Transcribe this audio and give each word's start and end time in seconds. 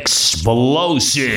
explosive. 0.00 1.28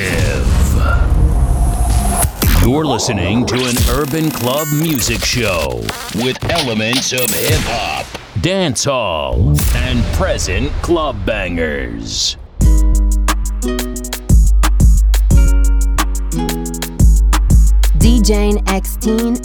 You're 2.61 2.85
listening 2.85 3.45
to 3.47 3.55
an 3.55 3.75
urban 3.89 4.31
club 4.31 4.69
music 4.79 5.19
show 5.19 5.81
with 6.23 6.41
elements 6.49 7.11
of 7.11 7.29
hip 7.29 7.59
hop, 7.65 8.05
dance 8.41 8.85
hall, 8.85 9.53
and 9.75 10.01
present 10.15 10.71
club 10.81 11.17
bangers. 11.25 12.37
DJ 17.99 18.63
X 18.69 18.95
Teen 18.95 19.35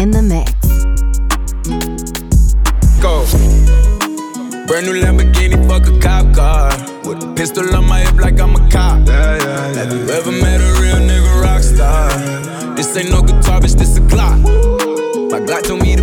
in 0.00 0.10
the 0.10 0.22
mix. 0.22 0.52
Go. 3.02 3.85
Brand 4.76 4.92
new 4.92 5.00
Lamborghini, 5.00 5.56
fuck 5.66 5.86
a 5.86 5.98
cop 6.00 6.34
car. 6.34 6.68
With 7.08 7.22
a 7.22 7.32
pistol 7.34 7.74
on 7.74 7.88
my 7.88 8.00
hip 8.00 8.16
like 8.16 8.38
I'm 8.38 8.54
a 8.54 8.58
cop. 8.68 9.06
Yeah, 9.06 9.38
yeah, 9.38 9.72
yeah. 9.72 9.72
Have 9.72 9.90
you 9.90 10.06
ever 10.10 10.30
met 10.30 10.60
a 10.60 10.70
real 10.82 10.96
nigga 10.96 11.40
rock 11.40 11.62
star? 11.62 12.10
This 12.76 12.94
ain't 12.94 13.08
no 13.08 13.22
guitar, 13.22 13.58
bitch, 13.58 13.72
this 13.72 13.96
a 13.96 14.06
clock. 14.06 14.36
My 15.32 15.40
Glock 15.40 15.62
told 15.62 15.80
me 15.80 15.96
to 15.96 16.02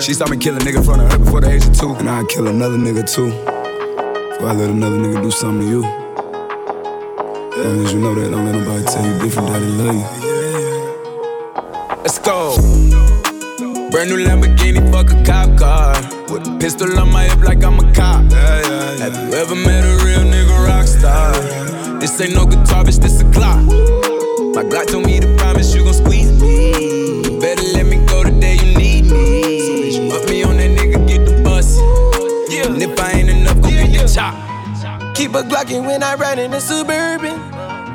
she 0.00 0.14
saw 0.14 0.26
me 0.28 0.36
killing 0.36 0.60
nigga 0.60 0.78
in 0.78 0.82
front 0.82 1.02
of 1.02 1.10
her 1.12 1.18
before 1.18 1.40
the 1.40 1.50
age 1.50 1.64
of 1.64 1.76
two. 1.76 1.94
And 1.94 2.08
I'd 2.08 2.28
kill 2.28 2.46
another 2.46 2.76
nigga 2.76 3.04
too. 3.08 3.30
Before 3.30 4.48
I 4.48 4.52
let 4.52 4.70
another 4.70 4.98
nigga 4.98 5.22
do 5.22 5.30
something 5.30 5.66
to 5.66 5.70
you. 5.70 5.84
As 7.56 7.64
long 7.64 7.84
as 7.84 7.92
you 7.92 8.00
know 8.00 8.14
that, 8.14 8.30
don't 8.30 8.44
let 8.44 8.54
nobody 8.54 8.84
tell 8.84 9.06
you 9.06 9.18
different 9.22 9.48
that 9.48 9.60
they 9.60 9.72
love 9.80 9.94
you. 9.94 10.04
Let's 12.02 12.18
go. 12.18 12.56
Brand 13.90 14.10
new 14.10 14.18
Lamborghini, 14.24 14.80
fuck 14.92 15.10
a 15.10 15.22
cop 15.24 15.58
car. 15.58 15.94
With 16.30 16.46
a 16.46 16.58
pistol 16.60 16.98
on 16.98 17.10
my 17.10 17.24
hip 17.24 17.40
like 17.40 17.64
I'm 17.64 17.78
a 17.78 17.92
cop. 17.94 18.30
Yeah, 18.30 18.60
yeah, 18.60 18.92
yeah. 18.96 19.04
Have 19.04 19.14
you 19.14 19.34
ever 19.34 19.54
met 19.54 19.84
a 19.84 20.04
real 20.04 20.24
nigga 20.24 20.66
rock 20.66 20.86
star? 20.86 21.32
This 21.98 22.20
ain't 22.20 22.34
no 22.34 22.44
guitar, 22.44 22.84
bitch, 22.84 23.00
this 23.00 23.20
a 23.20 23.24
clock. 23.32 23.64
My 24.54 24.62
Glock 24.62 24.86
told 24.86 25.06
me 25.06 25.20
to 25.20 25.34
promise 25.36 25.74
you 25.74 25.84
gon' 25.84 25.94
squeeze 25.94 26.25
A 35.36 35.42
Glockin' 35.42 35.84
when 35.84 36.02
I 36.02 36.14
ride 36.14 36.38
in 36.38 36.50
the 36.50 36.60
Suburban. 36.60 37.38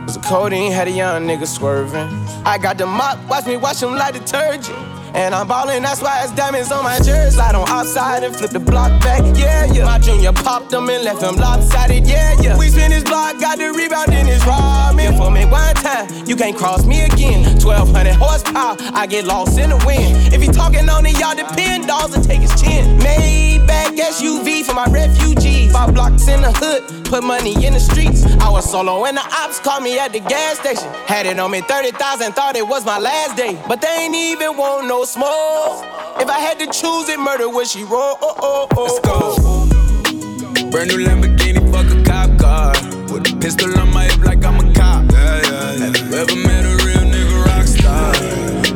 Was 0.05 0.15
a 0.15 0.19
codeine, 0.19 0.71
had 0.71 0.87
a 0.87 0.91
young 0.91 1.25
nigga 1.25 1.47
swerving. 1.47 2.07
I 2.45 2.59
got 2.59 2.77
the 2.77 2.85
mop, 2.85 3.17
watch 3.27 3.47
me 3.47 3.57
wash 3.57 3.81
him 3.81 3.95
like 3.95 4.13
detergent. 4.13 4.77
And 5.13 5.35
I'm 5.35 5.47
ballin', 5.47 5.83
that's 5.83 6.01
why 6.01 6.23
it's 6.23 6.31
diamonds 6.33 6.71
on 6.71 6.83
my 6.83 6.97
jersey. 6.97 7.35
Slide 7.35 7.55
on 7.55 7.67
outside 7.67 8.23
and 8.23 8.35
flip 8.35 8.51
the 8.51 8.59
block 8.59 9.01
back, 9.01 9.21
yeah, 9.37 9.65
yeah. 9.65 9.85
My 9.85 9.99
junior 9.99 10.31
popped 10.31 10.69
them 10.69 10.89
and 10.89 11.03
left 11.03 11.21
him 11.21 11.35
lopsided, 11.35 12.07
yeah, 12.07 12.39
yeah. 12.41 12.57
We 12.57 12.69
spin 12.69 12.91
his 12.91 13.03
block, 13.03 13.39
got 13.39 13.57
the 13.57 13.73
rebound 13.73 14.13
in 14.13 14.25
his 14.25 14.41
ramen. 14.43 15.17
For 15.17 15.29
me 15.29 15.45
one 15.45 15.75
time, 15.75 16.07
you 16.25 16.35
can't 16.35 16.55
cross 16.55 16.85
me 16.85 17.01
again. 17.01 17.43
1200 17.59 18.13
horsepower, 18.15 18.77
I 18.93 19.05
get 19.05 19.25
lost 19.25 19.59
in 19.59 19.69
the 19.71 19.77
wind. 19.85 20.33
If 20.33 20.41
he 20.41 20.47
talking 20.47 20.87
on 20.89 21.05
it, 21.05 21.19
y'all 21.19 21.35
depend, 21.35 21.87
dolls 21.87 22.15
and 22.15 22.23
take 22.23 22.41
his 22.41 22.53
chin. 22.61 22.97
Maybach 22.99 23.97
SUV 23.97 24.63
for 24.63 24.73
my 24.73 24.85
refugees. 24.85 25.71
Five 25.71 25.93
blocks 25.93 26.27
in 26.27 26.41
the 26.41 26.51
hood, 26.51 27.05
put 27.05 27.23
money 27.23 27.53
in 27.65 27.73
the 27.73 27.79
streets. 27.79 28.25
I 28.39 28.49
was 28.49 28.69
solo 28.69 29.05
and 29.05 29.17
the 29.17 29.21
ops 29.21 29.59
called 29.59 29.83
me 29.83 29.99
at 29.99 30.13
the 30.13 30.19
gas 30.19 30.59
station. 30.59 30.89
Had 31.05 31.25
it 31.25 31.39
on 31.39 31.51
me 31.51 31.61
30,000, 31.61 32.33
thought 32.33 32.55
it 32.55 32.67
was 32.67 32.85
my 32.85 32.99
last 32.99 33.35
day. 33.35 33.61
But 33.67 33.81
they 33.81 33.87
ain't 33.87 34.15
even 34.15 34.57
want 34.57 34.87
no 34.87 35.00
smoke. 35.05 35.85
If 36.19 36.29
I 36.29 36.39
had 36.39 36.59
to 36.59 36.67
choose 36.67 37.09
it, 37.09 37.19
murder 37.19 37.49
would 37.49 37.67
she 37.67 37.83
roll? 37.83 38.17
Oh, 38.21 38.35
oh, 38.39 38.67
oh, 38.77 38.83
Let's 38.83 38.99
go. 38.99 40.69
Brand 40.69 40.89
new 40.89 40.97
Lamborghini, 41.05 41.61
fuck 41.71 41.89
a 41.89 42.03
cop 42.03 42.37
car. 42.39 42.71
With 43.11 43.31
a 43.31 43.37
pistol 43.39 43.77
on 43.79 43.91
my 43.93 44.05
hip 44.05 44.23
like 44.23 44.43
I'm 44.45 44.59
a 44.59 44.73
cop. 44.73 45.11
Yeah, 45.11 45.41
yeah, 45.43 45.71
yeah. 45.73 45.85
Have 45.85 45.95
you 45.97 46.17
ever 46.17 46.35
met 46.47 46.65
a 46.65 46.75
real 46.85 47.03
nigga 47.11 47.45
rock 47.45 47.67
star? 47.67 48.13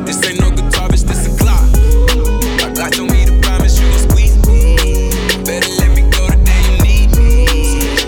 This 0.04 0.24
ain't 0.26 0.40
no 0.40 0.50
guitar, 0.50 0.88
bitch, 0.88 1.04
this 1.04 1.26
a 1.26 1.38
clock. 1.38 1.62
My 2.60 2.72
Glock 2.74 2.92
told 2.96 3.10
me 3.10 3.24
to 3.26 3.32
promise 3.40 3.78
you 3.80 3.88
gon' 3.88 4.10
squeeze 4.10 4.36
me. 4.46 5.10
Better 5.44 5.68
let 5.80 5.90
me 5.96 6.02
go 6.10 6.28
the 6.28 6.36
day 6.44 6.62
you 6.68 6.76
need 6.82 7.10
me. 7.16 7.46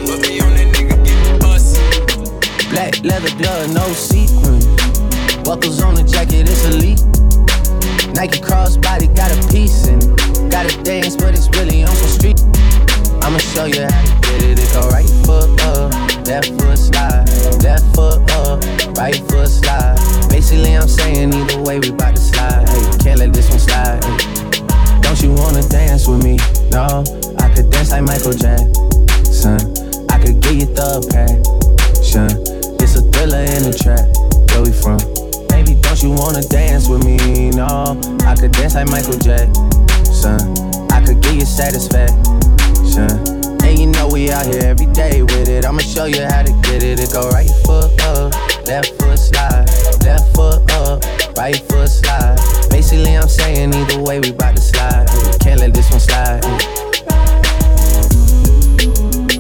Put 0.07 0.21
me 0.27 0.41
on 0.41 0.53
that 0.55 0.69
nigga, 0.75 0.97
get 1.05 1.19
the 1.25 1.39
bus. 1.41 1.79
Black 2.71 3.03
leather 3.05 3.35
glove, 3.37 3.73
no 3.73 3.85
show 13.59 13.65
you 13.65 13.83
how 13.83 13.91
to 13.91 14.21
get 14.23 14.43
it. 14.43 14.59
It 14.59 14.71
go 14.73 14.89
right 14.89 15.09
foot 15.27 15.51
up, 15.75 15.91
left 16.27 16.55
foot 16.61 16.79
slide, 16.79 17.27
left 17.63 17.85
foot 17.95 18.23
up, 18.47 18.63
right 18.97 19.19
foot 19.27 19.49
slide. 19.49 19.99
Basically, 20.31 20.77
I'm 20.77 20.87
saying 20.87 21.35
either 21.35 21.61
way 21.63 21.81
we 21.81 21.91
bout 21.91 22.15
to 22.15 22.23
slide. 22.23 22.69
Hey, 22.69 22.99
can't 23.03 23.19
let 23.19 23.33
this 23.33 23.51
one 23.51 23.59
slide. 23.59 24.05
Hey. 24.05 25.01
Don't 25.03 25.21
you 25.23 25.33
wanna 25.35 25.67
dance 25.67 26.07
with 26.07 26.23
me? 26.23 26.39
No, 26.71 27.03
I 27.43 27.53
could 27.55 27.71
dance 27.71 27.91
like 27.91 28.05
Michael 28.05 28.33
Jackson. 28.33 29.59
I 30.09 30.23
could 30.23 30.39
give 30.41 30.55
you 30.55 30.69
the 30.79 31.03
passion. 31.11 32.31
It's 32.79 32.95
a 32.95 33.03
thriller 33.11 33.43
in 33.43 33.67
the 33.67 33.75
trap. 33.75 34.07
Where 34.55 34.63
we 34.63 34.71
from? 34.71 35.03
Baby, 35.51 35.75
don't 35.83 36.01
you 36.01 36.13
wanna 36.13 36.43
dance 36.43 36.89
with 36.89 37.03
me? 37.05 37.51
No, 37.51 37.99
I 38.23 38.37
could 38.37 38.53
dance 38.53 38.77
like 38.77 38.87
Michael 38.87 39.19
Jackson. 39.19 40.39
I 40.93 41.03
could 41.05 41.21
give 41.21 41.35
you 41.35 41.47
satisfaction. 41.47 43.38
And 43.69 43.79
you 43.79 43.87
know 43.87 44.09
we 44.09 44.31
out 44.31 44.47
here 44.47 44.63
every 44.63 44.87
day 44.87 45.21
with 45.23 45.47
it. 45.47 45.67
I'ma 45.67 45.81
show 45.81 46.07
you 46.07 46.23
how 46.23 46.43
to 46.43 46.53
get 46.63 46.83
it. 46.83 46.99
It 47.01 47.13
go 47.13 47.29
right 47.29 47.51
foot 47.67 47.93
up, 48.05 48.33
left 48.67 48.95
foot 48.99 49.19
slide, 49.19 49.67
left 50.03 50.35
foot 50.35 50.73
up, 50.73 51.05
right 51.37 51.55
foot 51.55 51.89
slide. 51.89 52.39
Basically, 52.71 53.15
I'm 53.15 53.29
saying 53.29 53.75
either 53.75 54.03
way 54.03 54.21
we 54.21 54.33
bout 54.33 54.57
to 54.57 54.63
slide. 54.63 55.07
Can't 55.41 55.61
let 55.61 55.75
this 55.75 55.91
one 55.91 56.01
slide. 56.01 56.78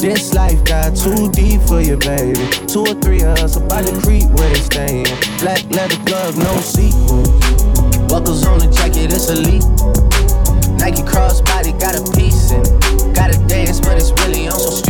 This 0.00 0.32
life 0.32 0.64
got 0.64 0.96
too 0.96 1.30
deep 1.30 1.60
for 1.68 1.82
you, 1.82 1.98
baby. 1.98 2.40
Two 2.66 2.80
or 2.80 2.94
three 3.02 3.20
of 3.20 3.36
us 3.44 3.56
about 3.56 3.86
to 3.86 4.00
creep 4.00 4.24
where 4.30 4.48
they 4.48 4.60
staying. 4.60 5.04
Black 5.40 5.62
leather 5.70 6.02
glove, 6.06 6.38
no 6.38 6.56
sequins. 6.60 7.28
Buckles 8.08 8.46
on 8.46 8.60
the 8.60 8.72
jacket, 8.74 9.12
it's 9.12 9.28
elite. 9.28 9.62
Nike 10.80 11.02
crossbody 11.02 11.78
got 11.78 11.96
a 11.96 12.16
piece 12.16 12.50
in. 12.50 12.62
Got 13.12 13.34
to 13.34 13.46
dance, 13.46 13.78
but 13.78 13.98
it's 13.98 14.10
really 14.24 14.48
on 14.48 14.58
some 14.58 14.72
street. 14.72 14.89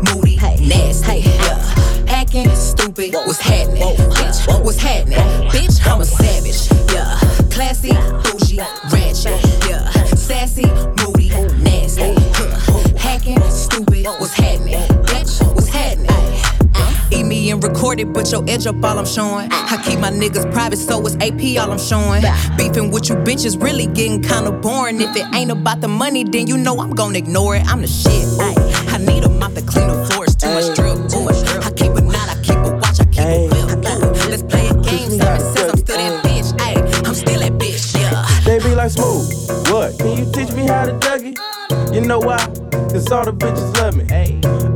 stupid. 2.93 3.13
What's 3.13 3.39
happening? 3.39 3.81
Bitch, 3.81 4.63
what's 4.63 4.77
happening? 4.77 5.17
Bitch, 5.49 5.79
I'm 5.87 6.01
a 6.01 6.05
savage. 6.05 6.69
Yeah, 6.91 7.17
classy, 7.49 7.93
bougie, 8.23 8.57
ratchet. 8.91 9.69
Yeah, 9.69 9.89
sassy, 10.15 10.65
moody, 10.99 11.29
nasty. 11.63 12.13
Huh. 12.35 12.97
Hacking, 12.97 13.41
stupid. 13.49 14.05
What's 14.05 14.33
happening? 14.33 14.79
Bitch, 15.05 15.41
what's 15.55 15.67
happening? 15.67 16.09
Uh-huh. 16.09 17.07
Eat 17.11 17.23
me 17.23 17.51
and 17.51 17.63
record 17.63 17.99
it, 17.99 18.11
but 18.13 18.31
your 18.31 18.43
edge 18.49 18.67
up 18.67 18.83
all 18.83 18.97
I'm 18.97 19.05
showing. 19.05 19.49
I 19.51 19.81
keep 19.85 19.99
my 19.99 20.11
niggas 20.11 20.51
private, 20.51 20.77
so 20.77 21.05
it's 21.05 21.15
AP 21.15 21.61
all 21.61 21.71
I'm 21.71 21.79
showing. 21.79 22.23
Beefing 22.57 22.91
with 22.91 23.09
you 23.09 23.15
bitches 23.15 23.61
really 23.61 23.87
getting 23.87 24.21
kinda 24.21 24.51
boring. 24.51 25.01
If 25.01 25.15
it 25.15 25.25
ain't 25.33 25.51
about 25.51 25.81
the 25.81 25.87
money, 25.87 26.23
then 26.23 26.47
you 26.47 26.57
know 26.57 26.79
I'm 26.79 26.91
gonna 26.91 27.17
ignore 27.17 27.55
it. 27.55 27.65
I'm 27.67 27.81
the 27.81 27.87
shit. 27.87 28.11
I 28.93 28.97
need 28.97 29.23
a 29.23 29.29
mop 29.29 29.53
to 29.53 29.61
clean 29.61 29.87
the 29.87 30.00
know 42.11 42.19
why? 42.19 42.45
Cause 42.91 43.09
all 43.09 43.23
the 43.23 43.31
bitches 43.31 43.71
love 43.77 43.95
me. 43.95 44.05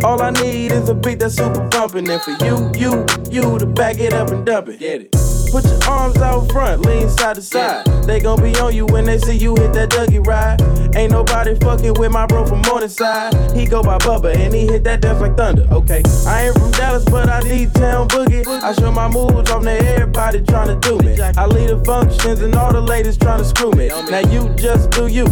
All 0.06 0.22
I 0.22 0.30
need 0.30 0.72
is 0.72 0.88
a 0.88 0.96
beat 0.96 1.20
that's 1.20 1.36
super 1.36 1.68
bumpin'. 1.68 2.10
And 2.10 2.22
for 2.22 2.32
you, 2.46 2.72
you, 2.80 3.06
you 3.30 3.60
to 3.60 3.66
back 3.66 4.00
it 4.00 4.14
up 4.14 4.30
and 4.30 4.46
dump 4.46 4.70
it. 4.70 4.80
Get 4.80 5.02
it. 5.02 5.12
Put 5.52 5.66
your 5.66 5.84
arms 5.90 6.18
out 6.18 6.50
front, 6.52 6.86
lean 6.86 7.10
side 7.10 7.36
to 7.36 7.42
side. 7.42 7.86
They 8.06 8.22
gon' 8.22 8.42
be 8.42 8.56
on 8.58 8.74
you 8.74 8.86
when 8.86 9.06
they 9.06 9.18
see 9.18 9.36
you 9.36 9.54
hit 9.56 9.74
that 9.74 9.90
Dougie 9.90 10.26
ride. 10.26 10.62
Ain't 10.96 11.12
nobody 11.12 11.56
fucking 11.56 11.96
with 11.96 12.12
my 12.12 12.26
bro 12.26 12.46
from 12.46 12.62
Morningside. 12.62 13.34
He 13.56 13.66
go 13.66 13.84
by 13.84 13.98
Bubba 13.98 14.34
and 14.36 14.54
he 14.54 14.66
hit 14.66 14.86
that 14.86 15.02
dance 15.02 15.20
like 15.20 15.36
thunder. 15.36 15.68
Okay, 15.72 16.04
I 16.26 16.48
ain't 16.48 16.58
from 16.58 16.72
Dallas, 16.72 17.04
but 17.06 17.30
I 17.30 17.42
need 17.42 17.74
town 17.74 18.08
boogie. 18.08 18.46
I 18.48 18.74
show 18.74 18.92
my 18.92 19.10
moves 19.10 19.52
on 19.52 19.64
there, 19.64 19.84
everybody 19.96 20.40
tryna 20.40 20.80
do 20.80 20.98
me. 21.00 21.20
I 21.20 21.46
lead 21.46 21.70
the 21.70 21.84
functions 21.84 22.40
and 22.40 22.56
all 22.56 22.72
the 22.72 22.82
ladies 22.82 23.18
tryna 23.18 23.46
screw 23.46 23.72
me. 23.72 23.88
Now 23.88 24.20
you 24.32 24.50
just 24.56 24.92
do 24.92 25.08
you, 25.08 25.26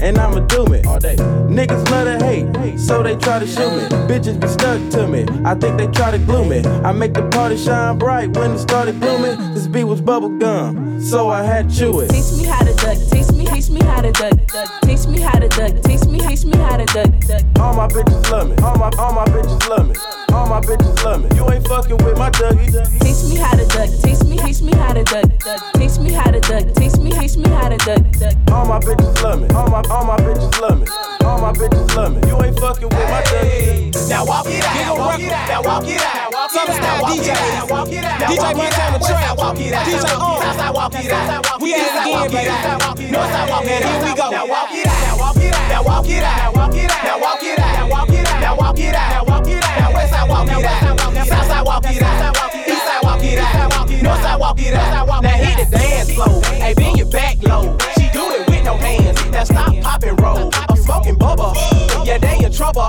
and 0.00 0.18
I'ma 0.18 0.40
do 0.40 0.64
it 0.72 0.86
all 0.86 0.98
day. 0.98 1.16
Niggas 1.16 1.88
love 1.90 2.06
to 2.06 2.24
hate, 2.24 2.78
so 2.78 3.02
they 3.02 3.16
try 3.16 3.38
to 3.38 3.46
shoot 3.46 3.70
me. 3.70 3.84
Bitches 4.08 4.40
be 4.40 4.48
stuck 4.48 4.80
to 4.90 5.06
me, 5.06 5.26
I 5.44 5.54
think 5.54 5.78
they 5.78 5.86
try 5.88 6.10
to 6.10 6.18
glue 6.18 6.44
me. 6.44 6.64
I 6.84 6.92
make 6.92 7.14
the 7.14 7.22
party 7.28 7.56
shine 7.56 7.98
bright 7.98 8.36
when 8.36 8.52
it 8.52 8.58
started 8.58 9.00
glooming. 9.00 9.54
This 9.54 9.66
beat 9.66 9.84
was 9.84 10.00
bubble 10.00 10.30
gum, 10.30 11.00
so 11.00 11.28
I 11.28 11.42
had 11.42 11.70
to 11.70 11.76
chew 11.76 12.00
it. 12.00 12.10
Teach 12.10 12.32
me 12.38 12.44
how 12.44 12.60
to 12.60 12.74
duck. 12.74 12.98
Teach 13.10 13.30
me, 13.32 13.46
teach 13.46 13.70
me 13.70 13.80
how 13.80 14.02
to 14.02 14.12
duck. 14.12 14.46
duck. 14.46 14.82
Teach 14.82 15.06
me 15.06 15.20
how 15.20 15.38
to 15.38 15.48
duck. 15.48 15.82
Teach 15.82 16.04
me, 16.06 16.20
teach 16.20 16.44
me 16.44 16.56
how 16.58 16.76
to 16.76 16.84
duck. 16.86 17.10
duck. 17.26 17.42
All 17.60 17.74
my 17.74 17.88
bitches 17.88 18.30
love 18.30 18.48
me. 18.48 18.56
All 18.62 18.76
my 18.76 18.90
all 18.98 19.12
my 19.12 19.24
bitches 19.26 19.68
love 19.68 19.88
me. 19.88 20.15
All 20.32 20.46
my 20.46 20.60
bitches 20.60 21.02
love 21.04 21.22
me. 21.22 21.36
You 21.36 21.50
ain't 21.50 21.66
fucking 21.66 21.96
with 21.98 22.18
my 22.18 22.30
Dougie. 22.30 22.70
Teach 23.00 23.30
me 23.30 23.36
how 23.36 23.56
to 23.56 23.66
duck. 23.66 23.88
Teach 24.02 24.22
me, 24.24 24.38
teach 24.38 24.62
me 24.62 24.72
how 24.76 24.92
to 24.92 25.04
duck. 25.04 25.26
duck. 25.38 25.72
Teach 25.74 25.98
me 25.98 26.12
how 26.12 26.30
to 26.30 26.40
duck. 26.40 26.64
Teach 26.74 26.96
me, 26.98 27.10
teach 27.12 27.36
me 27.36 27.48
how 27.50 27.68
to 27.68 27.76
duck. 27.78 28.02
duck. 28.18 28.34
All 28.52 28.66
my 28.66 28.78
bitches 28.78 29.22
love 29.22 29.40
me. 29.40 29.48
All 29.54 29.68
my 29.68 29.82
all 29.90 30.04
my 30.04 30.16
bitches 30.16 30.60
love 30.60 30.80
me. 30.80 30.86
All 31.24 31.40
my 31.40 31.52
bitches 31.52 31.94
love 31.96 32.12
me. 32.14 32.28
You 32.28 32.42
ain't 32.42 32.58
fucking 32.58 32.88
with 32.88 33.10
my 33.10 33.22
Dougie. 33.22 34.08
Now 34.08 34.24
walk 34.24 34.46
it 34.46 34.64
out. 34.64 34.98
Walk 34.98 35.20
it 35.20 35.32
out. 35.32 35.48
Now 35.48 35.62
walk 35.62 35.88
it 35.88 36.00
out. 36.00 36.50
Southern 36.50 36.76
style 36.76 37.04
DJ. 37.04 37.70
Walk 37.70 37.88
it 37.88 38.04
out. 38.04 38.20
DJ 38.20 38.56
Montana 38.56 38.98
Trap. 38.98 39.38
Walk 39.38 39.60
it 39.60 39.72
out. 39.72 39.86
DJ 39.86 40.20
On. 40.20 40.42
Southside 40.42 40.74
walk 40.74 40.94
it 40.94 41.10
out. 41.10 41.60
We 41.60 41.74
at 41.74 41.80
it 41.80 41.96
again, 42.02 42.30
baby. 42.30 43.12
Northside 43.12 43.48
walk 43.50 43.66
it 43.66 43.82
out. 43.82 44.02
Here 44.02 44.04
we 44.04 44.16
go. 44.16 44.30
Now 44.30 44.46
walk 44.46 44.70
it 44.72 44.86
out. 44.86 45.02
Now 45.02 45.16
walk 45.18 45.36
it 45.36 45.54
out. 45.54 45.68
Now 45.68 45.82
walk 45.82 46.08
it 46.08 46.22
out. 46.22 46.42
Now 46.42 46.52
walk 46.52 46.62
it 46.62 46.88
out. 46.88 47.04
Now 47.04 47.18
walk 47.18 47.42
it 47.42 47.58
out. 47.58 47.74
Now 47.74 47.88
walk 47.88 48.10
it 48.10 48.28
out. 48.28 48.40
Now 48.40 48.56
walk 48.56 48.78
it 48.78 48.94
out. 48.94 49.35
Walk 49.46 49.54
it 49.54 49.64
out. 49.64 49.78
Now 49.78 49.92
Westside 49.92 50.28
walk 50.28 50.48
it 50.48 50.64
out. 50.64 51.26
Southside 51.26 51.66
walk 51.66 51.84
it 51.84 52.02
out. 52.02 52.34
Eastside 52.52 53.02
walk 53.04 53.22
it 53.22 53.38
out. 53.38 53.88
Northside 53.88 54.40
walk 54.40 54.60
it 54.60 54.74
out. 54.74 55.22
Now 55.22 55.28
hit 55.28 55.70
the 55.70 55.76
dance 55.76 56.12
floor. 56.12 56.42
Hey, 56.44 56.74
bend 56.74 56.98
your 56.98 57.10
back 57.10 57.42
low. 57.42 57.76
She 57.94 58.08
do 58.10 58.24
it 58.32 58.48
with 58.48 58.64
no 58.64 58.76
hands. 58.76 59.24
Now 59.30 59.44
stop, 59.44 59.74
pop 59.82 60.02
and 60.02 60.20
roll. 60.20 60.50
I'm 60.68 60.76
smoking 60.76 61.16
bubba. 61.16 61.54
Yeah, 62.04 62.18
they 62.18 62.44
in 62.44 62.52
trouble. 62.52 62.88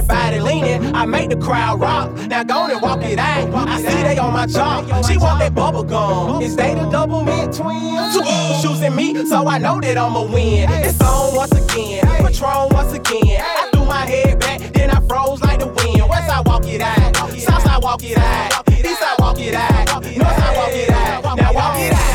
Everybody 0.00 0.40
leaning. 0.40 0.94
I 0.94 1.04
make 1.04 1.28
the 1.28 1.36
crowd 1.36 1.78
rock. 1.78 2.10
Now 2.26 2.42
go 2.42 2.66
and 2.66 2.80
walk 2.80 3.02
it 3.02 3.18
out. 3.18 3.52
I 3.68 3.82
see 3.82 4.02
they 4.02 4.16
on 4.16 4.32
my 4.32 4.46
job. 4.46 4.86
She 5.04 5.18
want 5.18 5.40
that 5.40 5.54
bubble 5.54 5.82
gum. 5.84 6.40
Is 6.40 6.56
they 6.56 6.72
the 6.72 6.80
Doublemint 6.80 7.54
twins? 7.54 8.62
Shoes 8.62 8.80
in 8.80 8.96
me, 8.96 9.26
so 9.26 9.46
I 9.46 9.58
know 9.58 9.78
that 9.78 9.98
I'ma 9.98 10.22
win. 10.22 10.70
It's 10.70 10.98
on 11.02 11.36
once 11.36 11.52
again. 11.52 12.06
Patron 12.24 12.68
once 12.70 12.94
again. 12.94 13.42
I 13.42 13.68
threw 13.72 13.84
my 13.84 14.06
head 14.06 14.40
back, 14.40 14.60
then 14.72 14.90
I 14.90 15.06
froze 15.06 15.42
like 15.42 15.60
the 15.60 15.66
wind. 15.66 16.00
Westside 16.10 16.46
walk 16.46 16.66
it 16.66 16.80
out. 16.80 17.16
Southside 17.36 17.82
walk 17.82 18.02
it 18.02 18.16
out. 18.16 18.69
Out. 18.80 18.86
Northside 18.86 19.18
walk 19.20 19.38
it 19.38 19.54
out. 19.54 20.04
It 20.06 20.22
out. 20.22 20.56
Walk 20.56 20.74
it 20.74 20.90
out. 20.90 21.36
Now 21.36 21.52
walk 21.52 21.76
it 21.78 21.92
out. 21.92 22.14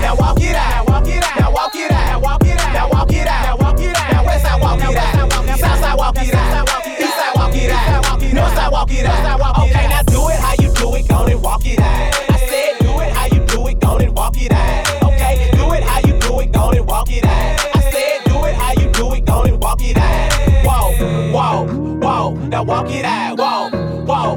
Now 0.00 0.14
walk 0.14 0.40
it 0.40 0.54
out. 0.54 1.36
Now 1.36 1.50
walk 1.50 1.74
it 1.74 1.92
out. 1.92 2.16
Now 2.16 2.20
walk 2.20 2.42
it 2.42 2.50
out. 2.50 2.72
Now 2.72 2.88
walk 2.90 3.12
it 3.12 3.96
out. 3.96 4.12
Now 4.12 4.24
Westside 4.24 4.60
walk 4.60 4.80
it 4.80 4.96
out. 4.96 5.58
Southside 5.58 5.98
walk 5.98 6.16
it 6.16 6.34
out. 6.34 6.68
Eastside 6.68 7.34
walk 7.36 7.54
it 7.56 7.70
out. 7.70 8.04
Northside 8.20 8.72
walk 8.72 8.92
it 8.92 9.06
out. 9.06 9.58
Okay, 9.58 9.88
now 9.88 10.02
do 10.02 10.28
it 10.28 10.38
how 10.38 10.54
you 10.60 10.72
do 10.74 10.94
it. 10.94 11.08
Go 11.08 11.24
and 11.24 11.42
walk 11.42 11.66
it 11.66 11.80
out. 11.80 12.30
I 12.30 12.38
said 12.48 12.78
do 12.80 13.00
it 13.00 13.12
how 13.12 13.26
you 13.26 13.44
do 13.46 13.66
it. 13.66 13.80
Go 13.80 13.96
and 13.98 14.14
walk 14.16 14.36
it 14.40 14.52
out. 14.52 15.02
Okay, 15.02 15.50
do 15.52 15.72
it 15.72 15.82
how 15.82 16.00
you 16.00 16.18
do 16.20 16.40
it. 16.40 16.52
Go 16.52 16.70
and 16.70 16.86
walk 16.86 17.10
it 17.10 17.24
out. 17.24 17.76
I 17.76 17.80
said 17.90 18.24
do 18.26 18.44
it 18.44 18.54
how 18.54 18.72
you 18.72 18.90
do 18.92 19.12
it. 19.14 19.24
Go 19.24 19.42
and 19.42 19.60
walk 19.60 19.82
it 19.82 19.96
out. 19.96 20.32
Whoa, 20.64 20.92
whoa, 21.32 21.66
whoa. 21.98 22.34
Now 22.46 22.62
walk 22.62 22.90
it 22.90 23.04
out. 23.04 23.38
Whoa, 23.38 23.70
whoa, 24.04 24.36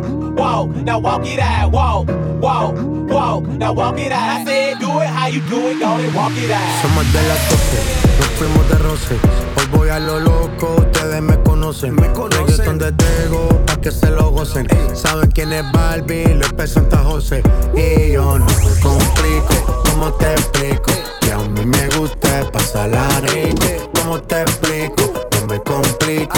whoa. 0.66 0.82
Now 0.84 1.00
walk 1.00 1.26
it 1.26 1.40
out. 1.40 1.72
Whoa, 1.72 2.06
whoa, 2.40 2.72
whoa. 3.08 3.40
Now 3.58 3.74
walk 3.74 4.00
it 4.00 4.12
out. 4.12 4.42
I 4.42 4.46
said 4.46 4.80
do 4.80 5.00
it 5.00 5.08
how 5.08 5.28
you 5.28 5.42
do 5.42 5.68
it, 5.70 5.80
go 5.80 5.96
and 5.96 6.16
walk 6.16 6.34
it 6.36 6.52
out. 6.52 6.82
Somos 6.82 7.06
de 7.14 7.22
las 7.28 7.50
12, 7.50 8.20
nos 8.20 8.28
fuimos 8.38 8.70
de 8.70 8.78
roce. 8.78 9.16
Hoy 9.58 9.66
voy 9.72 9.90
a 9.90 10.00
lo 10.00 10.20
loco, 10.20 10.76
ustedes 10.78 11.22
me 11.22 11.42
conocen. 11.44 11.96
Me 11.96 12.12
conocen. 12.14 12.66
donde 12.66 12.92
tengo, 12.94 13.48
pa' 13.66 13.78
que 13.78 13.92
se 13.92 14.10
lo 14.10 14.32
gocen. 14.32 14.68
Saben 14.94 15.32
quién 15.32 15.54
es 15.54 15.64
Barbie, 15.72 16.36
López 16.36 16.72
Santa 16.72 16.98
José. 17.04 17.42
Y 17.76 18.14
yo 18.14 18.38
no 18.38 18.46
me 18.46 18.82
complico, 18.82 19.84
¿cómo 19.92 20.12
te 20.14 20.32
explico? 20.34 20.92
Que 21.22 21.32
a 21.32 21.38
mí 21.38 21.66
me 21.66 21.88
gusta 21.98 22.50
pasar 22.52 22.90
la 22.90 23.08
rico. 23.22 23.90
¿Cómo 23.96 24.22
te 24.22 24.42
explico? 24.42 25.14
No 25.40 25.48
me 25.48 25.60
complico, 25.62 26.38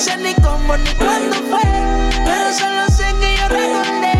Sé 0.00 0.16
ni 0.16 0.34
cómo 0.36 0.76
ni 0.78 0.90
cuándo 0.94 1.36
fue. 1.50 1.60
Pero 2.24 2.52
solo 2.54 2.86
sé 2.88 3.04
que 3.20 3.36
yo 3.36 3.48
recordé 3.48 4.12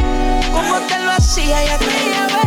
cómo 0.53 0.79
te 0.87 0.99
lo 0.99 1.13
hacía 1.13 1.65
y 1.65 1.69
aquella 1.69 2.27
vez. 2.27 2.40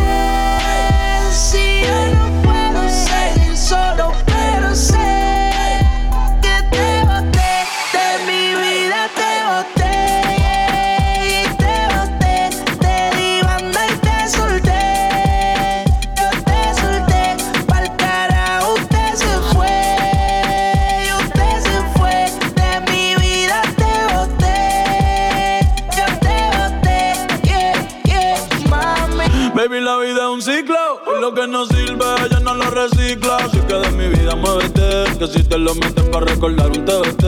Recicla. 32.74 33.36
Así 33.36 33.58
que 33.60 33.74
de 33.74 33.90
mi 33.90 34.08
vida 34.08 34.34
muévete. 34.34 35.16
Que 35.18 35.26
si 35.28 35.42
te 35.42 35.58
lo 35.58 35.74
metes 35.74 36.04
para 36.04 36.26
recordar 36.26 36.66
un 36.66 36.84
TBT. 36.84 37.24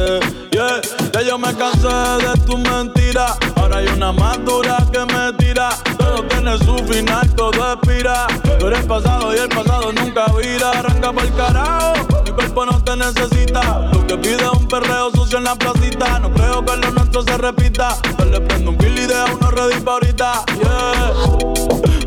Yeah, 0.50 0.80
ya 1.12 1.22
yo 1.22 1.38
me 1.38 1.54
cansé 1.54 1.88
de 1.88 2.40
tu 2.44 2.58
mentira. 2.58 3.36
Ahora 3.56 3.78
hay 3.78 3.86
una 3.88 4.12
más 4.12 4.44
dura 4.44 4.76
que 4.92 5.00
me 5.00 5.32
tira. 5.38 5.70
Todo 5.98 6.22
tiene 6.24 6.58
su 6.58 6.76
final, 6.92 7.34
todo 7.34 7.72
expira. 7.72 8.26
Tú 8.58 8.66
eres 8.66 8.84
pasado 8.84 9.34
y 9.34 9.38
el 9.38 9.48
pasado 9.48 9.92
nunca 9.92 10.26
vira. 10.40 10.70
Arranca 10.70 11.12
por 11.12 11.24
el 11.24 11.34
carajo. 11.34 11.94
Mi 12.24 12.30
cuerpo 12.32 12.66
no 12.66 12.82
te 12.82 12.96
necesita. 12.96 13.90
Lo 13.92 14.06
que 14.06 14.16
pide 14.18 14.44
es 14.44 14.52
un 14.52 14.66
perreo 14.68 15.10
sucio 15.12 15.38
en 15.38 15.44
la 15.44 15.54
placita. 15.54 16.18
No 16.18 16.32
creo 16.32 16.64
que 16.64 16.76
lo 16.76 16.90
nuestro 16.90 17.22
se 17.22 17.38
repita. 17.38 17.96
Yo 18.18 18.24
le 18.24 18.40
prendo 18.40 18.70
un 18.70 18.78
kill 18.78 18.98
y 18.98 19.06
deja 19.06 19.26
uno 19.32 19.50
ready 19.50 19.82
ahorita. 19.86 20.44
Yeah. 20.60 21.12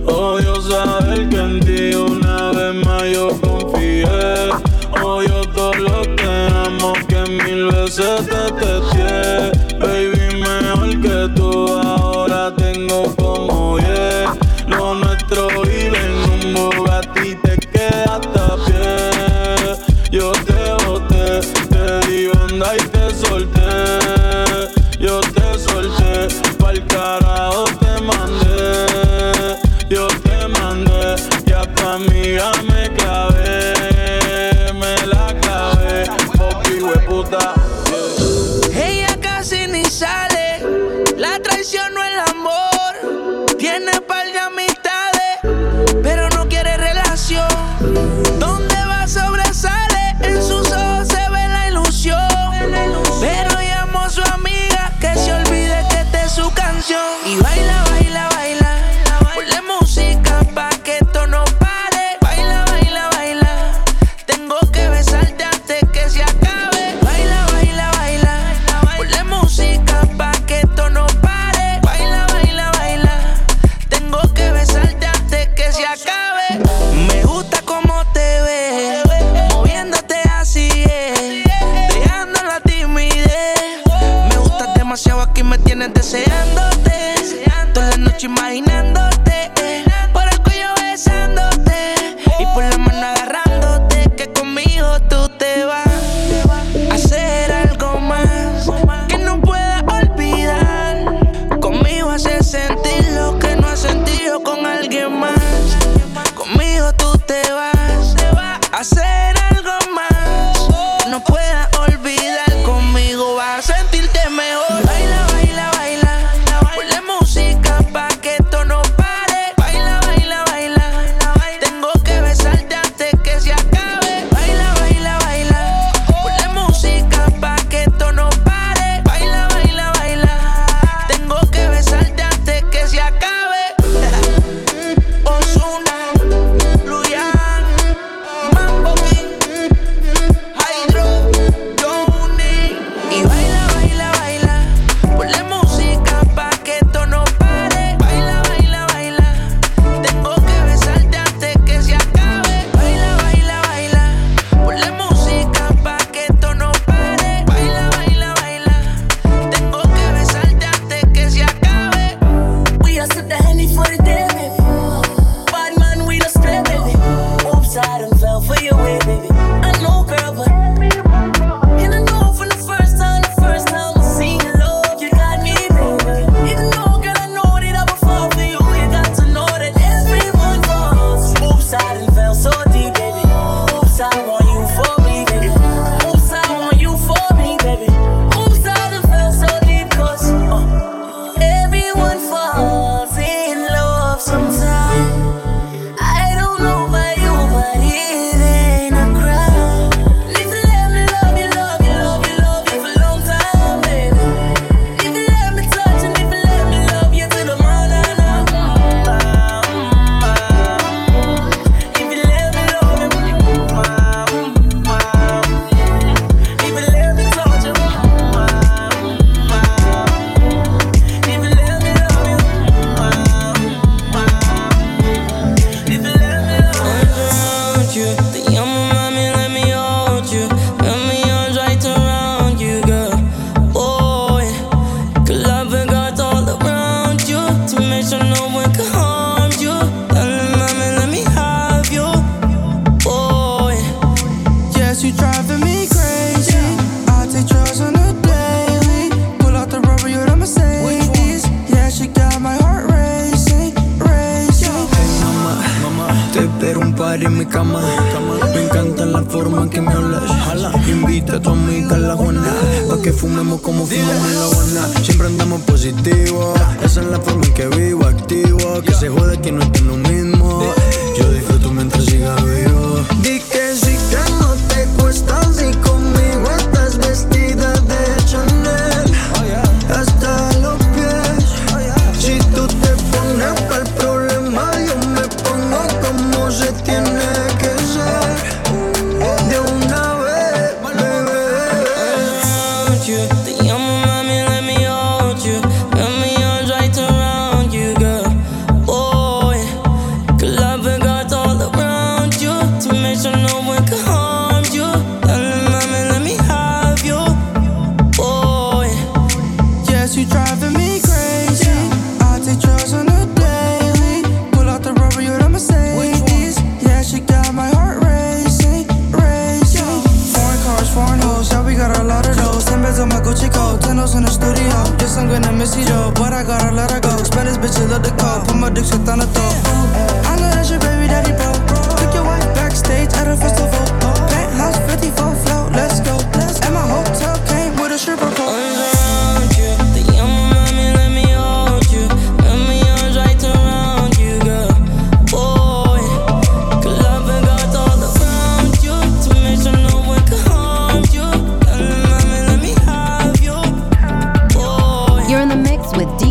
Odio 0.05 0.61
saber 0.61 1.29
que 1.29 1.37
en 1.37 1.59
ti 1.59 1.95
una 1.95 2.28
yo 3.13 3.29
confié. 3.41 4.05
Odio 5.03 5.41
todo 5.55 5.73
lo 5.73 6.01
que 6.15 6.47
amo 6.65 6.93
que 7.07 7.21
mil 7.29 7.67
veces 7.67 8.27
te 8.27 8.51
testé. 8.59 8.98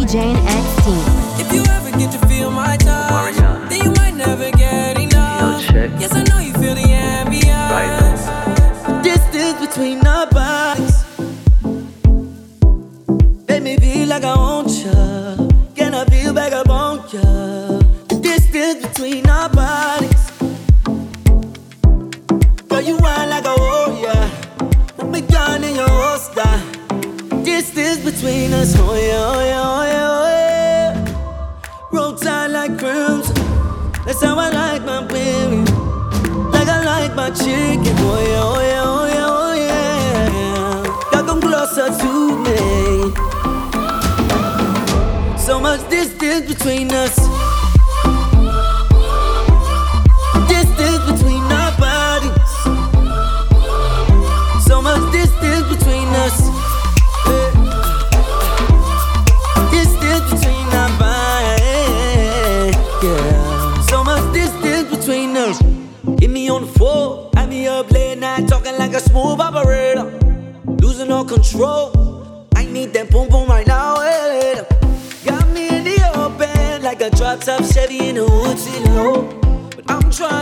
Jane 0.08 0.57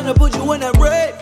trying 0.07 0.19
put 0.19 0.37
you 0.37 0.53
in 0.53 0.61
that 0.61 0.77
red. 0.79 1.15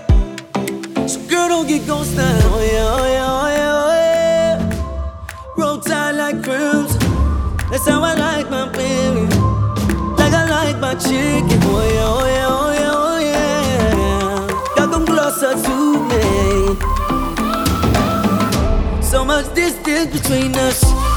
So 1.08 1.20
girl, 1.28 1.48
don't 1.48 1.66
get 1.66 1.86
ghosted. 1.86 2.18
Oh 2.18 2.60
yeah, 2.60 2.96
oh 2.96 3.06
yeah, 3.06 3.40
oh 3.40 3.48
yeah, 3.56 3.84
oh 3.84 3.94
yeah. 3.96 5.56
Roll 5.56 5.78
tight 5.80 6.12
like 6.12 6.42
crimson. 6.42 6.98
That's 7.70 7.88
how 7.88 8.02
I 8.02 8.14
like 8.14 8.50
my 8.50 8.68
baby. 8.68 9.26
Like 10.18 10.34
I 10.34 10.44
like 10.48 10.78
my 10.80 10.94
chicken. 10.96 11.60
Oh 11.62 11.82
yeah, 11.94 12.14
oh 12.14 12.26
yeah, 12.26 12.48
oh 12.50 12.72
yeah, 12.78 13.04
oh 13.06 13.18
yeah. 13.30 14.76
Got 14.76 14.90
them 14.90 15.06
closer 15.06 15.54
to 15.54 15.76
me. 16.10 16.22
So 19.02 19.24
much 19.24 19.54
distance 19.54 20.12
between 20.12 20.54
us. 20.56 21.13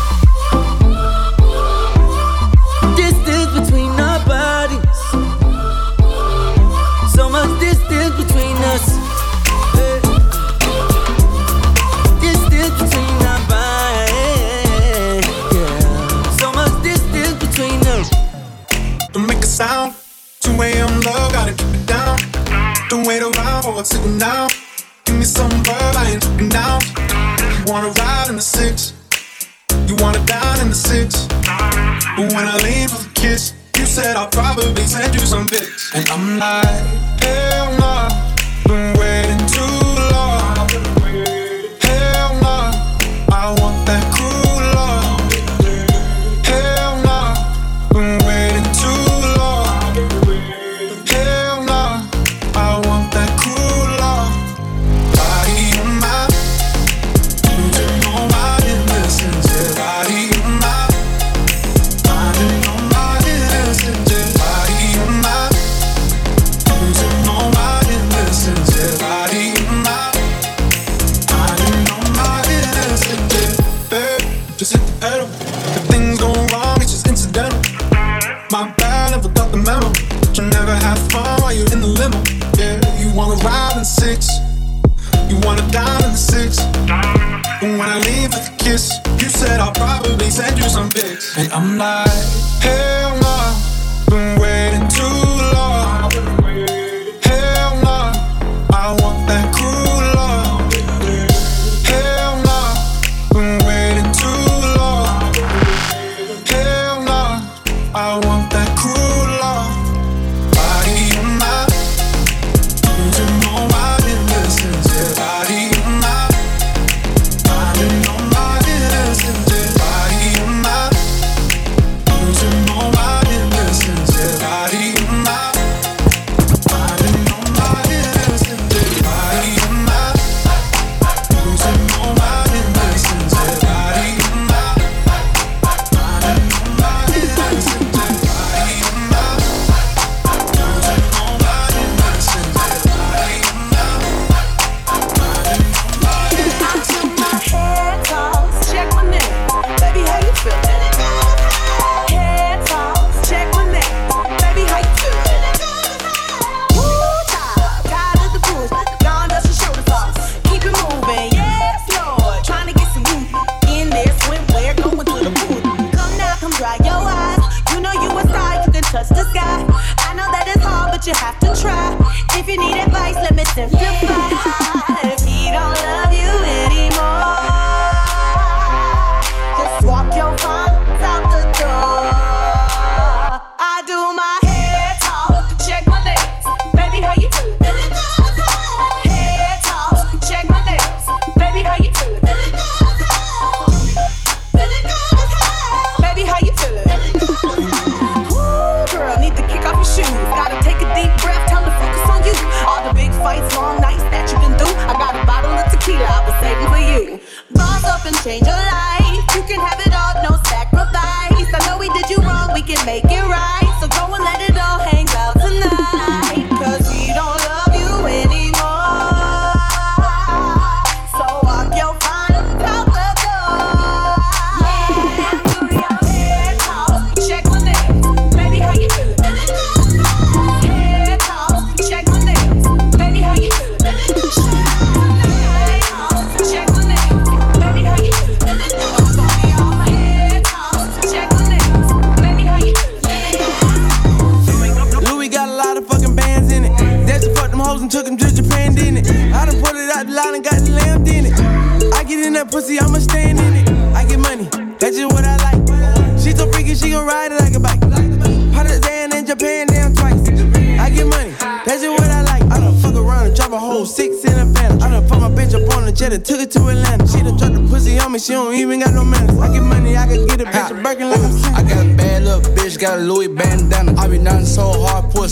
when 32.38 32.48
I 32.48 32.58
leaned 32.58 32.92
for 32.92 33.10
a 33.10 33.14
kiss, 33.14 33.54
you 33.78 33.86
said 33.86 34.16
I'll 34.16 34.30
probably 34.30 34.86
send 34.86 35.16
you 35.16 35.22
some 35.22 35.48
bitch. 35.48 35.96
And 35.96 36.08
I'm 36.10 36.38
like, 36.38 36.97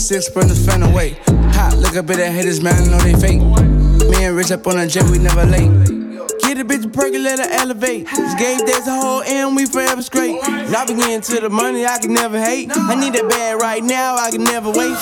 six 0.06 0.28
sprinters 0.28 0.64
fan 0.64 0.84
away. 0.84 1.18
Hot, 1.58 1.76
look 1.78 1.96
up 1.96 2.08
at 2.12 2.18
that 2.18 2.32
haters, 2.32 2.62
man, 2.62 2.78
I 2.78 2.86
know 2.86 3.00
they 3.02 3.18
fake. 3.18 3.42
Me 3.42 4.26
and 4.26 4.38
Rich 4.38 4.52
up 4.52 4.68
on 4.68 4.78
a 4.78 4.86
jet, 4.86 5.10
we 5.10 5.18
never 5.18 5.44
late. 5.46 5.72
Get 6.46 6.62
a 6.62 6.64
bitch 6.64 6.86
a 6.86 7.42
her 7.42 7.50
elevate. 7.50 8.06
This 8.06 8.36
game 8.36 8.60
that's 8.68 8.86
a 8.88 8.94
whole 8.94 9.24
end, 9.26 9.56
we 9.56 9.66
forever 9.66 10.04
straight. 10.04 10.38
I 10.44 10.86
begin 10.86 11.22
to 11.22 11.42
the 11.42 11.50
money, 11.50 11.88
I 11.88 11.98
can 11.98 12.14
never 12.14 12.38
hate. 12.40 12.70
I 12.72 12.94
need 12.94 13.14
that 13.14 13.28
bad 13.28 13.60
right 13.60 13.84
now, 13.84 14.16
I 14.16 14.30
can 14.30 14.44
never 14.44 14.70
wait. 14.70 14.94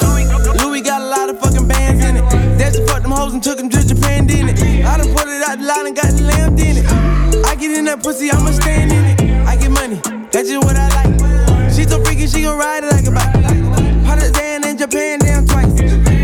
Louis 0.63 0.79
got 0.79 1.01
a 1.01 1.05
lot 1.05 1.29
of 1.29 1.37
fucking 1.37 1.67
bands 1.67 2.01
in 2.05 2.15
it. 2.15 2.57
That's 2.57 2.79
fuck 2.89 3.01
them 3.01 3.11
hoes 3.11 3.33
and 3.33 3.43
took 3.43 3.57
them 3.57 3.69
to 3.71 3.85
Japan, 3.85 4.25
didn't 4.25 4.55
it? 4.55 4.85
I 4.85 4.97
done 4.97 5.13
put 5.13 5.27
it 5.27 5.43
out 5.43 5.59
the 5.59 5.65
line 5.65 5.87
and 5.87 5.95
got 5.97 6.13
the 6.15 6.23
lamb 6.23 6.57
in 6.57 6.77
it. 6.77 7.45
I 7.45 7.55
get 7.55 7.77
in 7.77 7.83
that 7.85 8.01
pussy, 8.01 8.31
I'ma 8.31 8.51
stand 8.51 8.93
in 8.93 9.03
it. 9.03 9.47
I 9.47 9.57
get 9.57 9.69
money, 9.69 9.99
that's 10.31 10.47
just 10.47 10.63
what 10.63 10.77
I 10.77 10.87
like. 10.95 11.73
She 11.73 11.83
so 11.83 12.01
freaky, 12.05 12.25
she 12.27 12.43
gon' 12.43 12.57
ride 12.57 12.85
it 12.85 12.91
like 12.91 13.05
a 13.05 13.11
bike. 13.11 14.42
Japan, 14.83 15.19
damn 15.19 15.47
twice. 15.47 15.79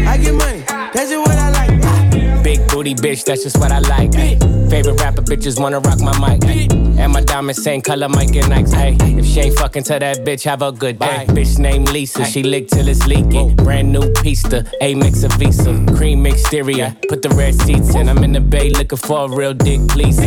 I 0.06 0.18
get 0.18 0.34
money, 0.34 0.60
that's 0.94 1.10
just 1.10 1.20
what 1.20 1.38
I 1.38 1.50
like. 1.52 2.44
Big 2.44 2.68
booty 2.68 2.94
bitch, 2.94 3.24
that's 3.24 3.44
just 3.44 3.58
what 3.58 3.72
I 3.72 3.80
like. 3.80 4.14
Ay. 4.16 4.38
Favorite 4.70 5.00
rapper 5.00 5.22
bitches 5.22 5.58
wanna 5.58 5.80
rock 5.80 6.02
my 6.02 6.12
mic. 6.20 6.44
Ay. 6.44 6.68
And 7.00 7.14
my 7.14 7.22
diamonds 7.22 7.64
same 7.64 7.82
color, 7.82 8.10
Mike 8.10 8.36
and 8.36 8.52
Nikes. 8.52 8.74
Ay. 8.74 8.98
If 9.18 9.26
she 9.26 9.40
ain't 9.40 9.58
fucking 9.58 9.84
to 9.84 10.00
that 10.00 10.26
bitch, 10.26 10.44
have 10.44 10.62
a 10.62 10.74
good 10.74 11.00
day. 11.00 11.26
Bitch 11.30 11.58
named 11.58 11.90
Lisa, 11.92 12.26
she 12.26 12.44
lick 12.44 12.68
till 12.68 12.90
it's 12.90 13.08
leaking. 13.08 13.56
Brand 13.56 13.94
new 13.94 14.12
pista, 14.16 14.66
A 14.82 14.94
mix 14.94 15.24
of 15.24 15.32
Visa. 15.34 15.74
Cream 15.96 16.26
exterior, 16.26 16.94
put 17.08 17.22
the 17.22 17.30
red 17.30 17.56
seats 17.62 17.96
in. 17.96 18.10
I'm 18.10 18.22
in 18.26 18.34
the 18.34 18.42
bay 18.42 18.72
looking 18.72 18.98
for 18.98 19.24
a 19.24 19.30
real 19.30 19.54
dick, 19.54 19.88
please. 19.88 20.20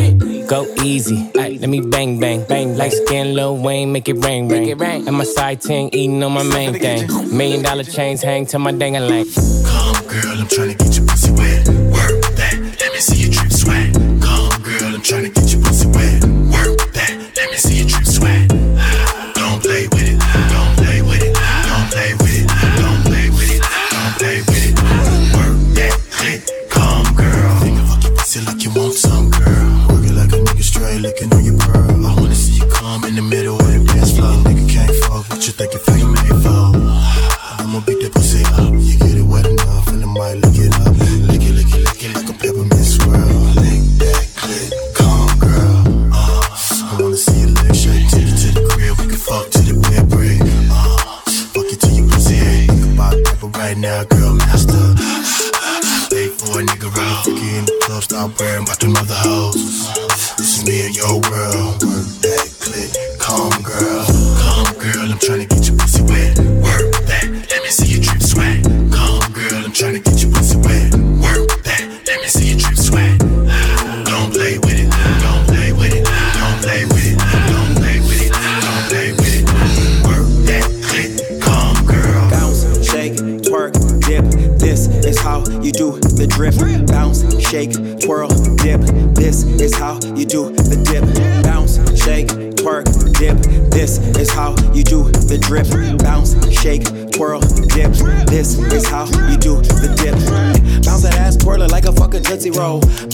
Go 0.49 0.67
easy, 0.83 1.31
ay. 1.37 1.52
Let 1.63 1.71
me 1.71 1.81
bang 1.81 2.19
bang. 2.19 2.45
Bang 2.49 2.77
like 2.77 2.91
skin, 2.91 3.35
Lil 3.35 3.57
Wayne, 3.57 3.93
make 3.93 4.09
it 4.09 4.15
rain 4.25 4.49
rain. 4.49 5.07
And 5.07 5.17
my 5.17 5.23
side 5.23 5.61
ting 5.61 5.91
eating 5.93 6.21
on 6.25 6.33
my 6.33 6.43
main 6.43 6.75
thing. 6.75 7.07
Million 7.35 7.63
dollar 7.63 7.85
chains 7.85 8.21
hang 8.21 8.47
to 8.47 8.59
my 8.59 8.73
dang 8.73 8.97
a 8.97 9.01
lang. 9.01 9.27
Come, 9.27 10.07
girl, 10.09 10.41
I'm 10.41 10.49
tryna 10.49 10.77
get 10.77 10.97
your 10.97 11.07
pussy 11.07 11.31
wet. 11.31 11.69
Work 11.69 12.35
that, 12.35 12.55
let 12.81 12.93
me 12.93 12.99
see 12.99 13.23
your 13.23 13.31
drip 13.31 13.53
sweat. 13.53 13.95
Come, 13.95 14.63
girl, 14.63 14.95
I'm 14.97 15.03
tryna 15.03 15.33
get 15.33 15.52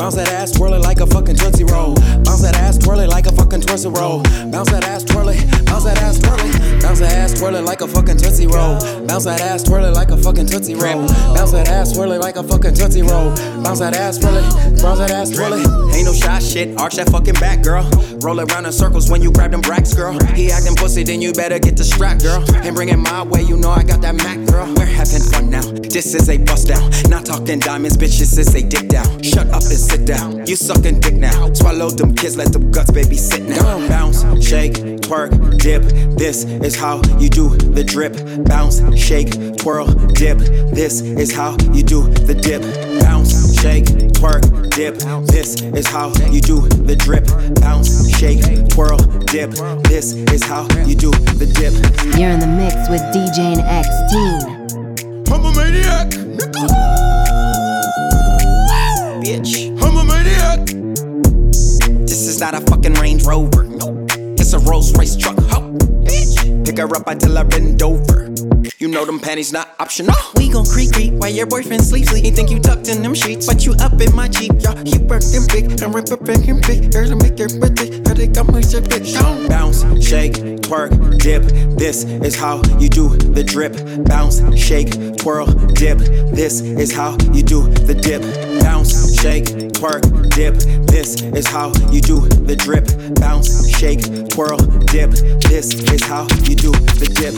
Bounce 0.09 0.17
that 0.17 0.33
ass, 0.33 0.53
twirl 0.53 0.73
it 0.73 0.79
like 0.79 1.01
a 1.01 1.07
fucking 1.07 1.37
tootsie 1.37 1.65
roll. 1.65 1.93
Bounce 2.25 2.41
that 2.41 2.57
ass, 2.57 2.79
twirl 2.79 3.01
it 3.01 3.11
like 3.11 3.27
a 3.27 3.33
fucking 3.33 3.61
tootsie 3.61 3.91
roll. 3.91 4.23
Roll. 8.49 8.79
Bounce 9.07 9.25
that 9.25 9.41
ass, 9.41 9.63
twirl 9.63 9.85
it 9.85 9.95
like 9.95 10.11
a 10.11 10.17
fucking 10.17 10.47
tootsie 10.47 10.75
roll. 10.75 11.07
Bounce 11.35 11.53
that 11.53 11.69
ass, 11.69 11.93
twirl 11.93 12.13
it 12.13 12.21
like 12.21 12.37
a 12.37 12.43
fucking 12.43 12.75
tootsie 12.75 13.03
roll. 13.03 13.35
Bounce 13.63 13.79
that 13.79 13.95
ass, 13.95 14.19
twirl 14.19 14.37
it. 14.37 14.83
Bounce 14.83 14.99
that 14.99 15.11
ass, 15.11 15.31
twirl 15.31 15.53
it. 15.55 15.97
Ain't 15.97 16.07
no 16.07 16.13
shy 16.13 16.39
shit, 16.39 16.79
arch 16.79 16.97
that 16.97 17.09
fucking 17.11 17.35
back, 17.35 17.63
girl. 17.63 17.89
Roll 18.21 18.41
around 18.41 18.67
in 18.67 18.73
circles 18.73 19.11
when 19.11 19.23
you 19.23 19.31
grab 19.33 19.53
them 19.53 19.61
bracks, 19.61 19.95
girl. 19.95 20.19
He 20.35 20.51
acting 20.51 20.75
pussy, 20.75 21.05
then 21.05 21.23
you 21.23 21.33
better 21.33 21.59
get 21.59 21.77
the 21.77 21.85
strap, 21.85 22.21
girl. 22.21 22.45
And 22.57 22.75
bring 22.75 22.89
it 22.89 22.97
my 22.97 23.23
way, 23.23 23.43
you 23.43 23.57
know 23.57 23.71
I 23.71 23.83
got 23.83 24.01
that 24.03 24.15
Mac, 24.17 24.39
girl. 24.47 24.73
We're 24.75 24.87
having 24.87 25.23
fun 25.23 25.51
now. 25.51 25.63
This 25.63 26.15
is 26.15 26.29
a 26.29 26.39
bust 26.39 26.69
down. 26.69 26.91
Not 27.09 27.27
talking 27.27 27.59
diamonds, 27.59 27.97
bitches, 27.97 28.35
this 28.35 28.39
is 28.39 28.55
a 28.55 28.63
dick 28.63 28.89
down. 28.89 29.23
Shut 29.23 29.49
up 29.49 29.63
and 29.63 29.79
sit 29.79 30.07
down. 30.07 30.47
You 30.47 30.57
sucking 30.57 31.01
dick 31.01 31.15
now. 31.15 31.53
Swallow 31.53 31.91
them 31.91 32.15
kids, 32.15 32.37
let 32.37 32.53
them 32.53 32.71
guts, 32.71 32.91
baby, 32.91 33.17
sit 33.17 33.43
now. 33.43 33.87
Bounce, 33.89 34.25
shake, 34.45 34.98
twerk, 35.09 35.59
dip. 35.59 35.83
This 36.19 36.45
is 36.45 36.77
how 36.77 37.01
you 37.19 37.31
do 37.31 37.49
the 37.57 37.83
drip. 37.83 38.13
Bounce, 38.45 38.83
shake, 38.95 39.57
twirl, 39.57 39.87
dip. 40.13 40.37
This 40.37 41.01
is 41.01 41.33
how 41.33 41.53
you 41.73 41.83
do 41.83 42.03
the 42.09 42.35
dip. 42.35 42.61
Bounce, 43.01 43.59
shake, 43.59 43.87
twerk, 44.13 44.45
dip. 44.75 44.99
This 45.29 45.63
is 45.63 45.87
how 45.87 46.09
you 46.31 46.43
do 46.43 46.61
the 46.61 46.95
drip. 46.95 47.27
Bounce, 47.63 48.15
shake, 48.19 48.43
twirl, 48.69 48.99
dip. 49.33 49.53
This 49.89 50.13
is 50.13 50.45
how 50.45 50.65
you 50.85 50.95
do 50.95 51.11
the 51.41 51.47
dip. 51.57 51.73
You're 52.19 52.31
in 52.31 52.41
the 52.41 52.47
mix 52.47 52.75
with 52.91 53.01
DJ 53.15 53.57
and 53.57 53.63
X 53.65 53.89
Teen. 54.13 54.59
I'm 55.33 55.45
a 55.45 55.53
maniac, 55.55 56.11
Bitch. 59.25 59.71
I'm 59.83 59.97
a 59.97 60.05
maniac. 60.05 60.67
This 62.07 62.27
is 62.27 62.41
not 62.41 62.55
a 62.55 62.61
fucking 62.61 62.95
Range 62.95 63.25
Rover. 63.25 63.68
It's 64.49 64.55
a 64.55 64.59
Rolls 64.61 64.97
Royce 64.97 65.15
truck. 65.15 65.37
Ho. 65.51 65.77
Bitch. 66.09 66.65
Pick 66.65 66.79
her 66.79 66.97
up 66.97 67.07
until 67.07 67.37
I 67.37 67.43
bend 67.43 67.83
over. 67.83 68.33
You 68.79 68.89
know 68.89 69.05
them 69.05 69.21
panties 69.21 69.53
not 69.53 69.75
optional. 69.79 70.15
We 70.37 70.49
gon' 70.49 70.65
creep 70.65 70.91
creep 70.93 71.13
while 71.13 71.29
your 71.29 71.45
boyfriend 71.45 71.83
sleeps. 71.83 72.11
He 72.17 72.31
think 72.31 72.51
you 72.51 72.59
tucked 72.59 72.89
in 72.89 73.03
them 73.03 73.13
sheets, 73.13 73.47
but 73.47 73.67
you 73.67 73.75
up 73.75 74.01
in 74.01 74.17
my 74.17 74.27
Jeep. 74.27 74.53
Y'all, 74.63 74.81
you 74.89 75.01
working 75.01 75.47
big 75.49 75.83
and 75.83 75.95
rip 75.95 76.11
up 76.11 76.27
him 76.27 76.63
big. 76.67 76.91
Girl, 76.91 77.09
to 77.09 77.17
make 77.17 77.39
your 77.39 77.51
birthday, 77.61 78.01
how 78.07 78.15
they 78.15 78.29
come 78.29 78.47
with 78.47 78.73
your 78.73 78.81
bitch. 78.81 79.19
Bounce, 79.51 79.83
shake, 80.03 80.33
twerk, 80.65 81.19
dip. 81.19 81.43
This 81.77 82.05
is 82.05 82.35
how 82.35 82.63
you 82.79 82.89
do 82.89 83.17
the 83.19 83.45
drip. 83.45 83.75
Bounce, 84.07 84.41
shake, 84.57 85.19
twirl, 85.19 85.47
dip. 85.75 85.99
This 85.99 86.63
is 86.63 86.91
how 86.91 87.19
you 87.35 87.43
do 87.43 87.69
the 87.69 87.93
dip. 87.93 88.23
Bounce, 88.63 89.21
shake, 89.21 89.68
twerk, 89.79 90.03
dip. 90.35 90.55
This 90.91 91.23
is 91.23 91.47
how 91.47 91.69
you 91.93 92.01
do 92.01 92.21
the 92.47 92.57
drip. 92.57 92.87
Bounce, 93.21 93.71
shake, 93.79 94.03
twirl, 94.29 94.59
dip. 94.91 95.11
This 95.47 95.73
is 95.93 96.03
how 96.03 96.23
you 96.43 96.59
do 96.59 96.73
the 96.99 97.07
dip. 97.07 97.35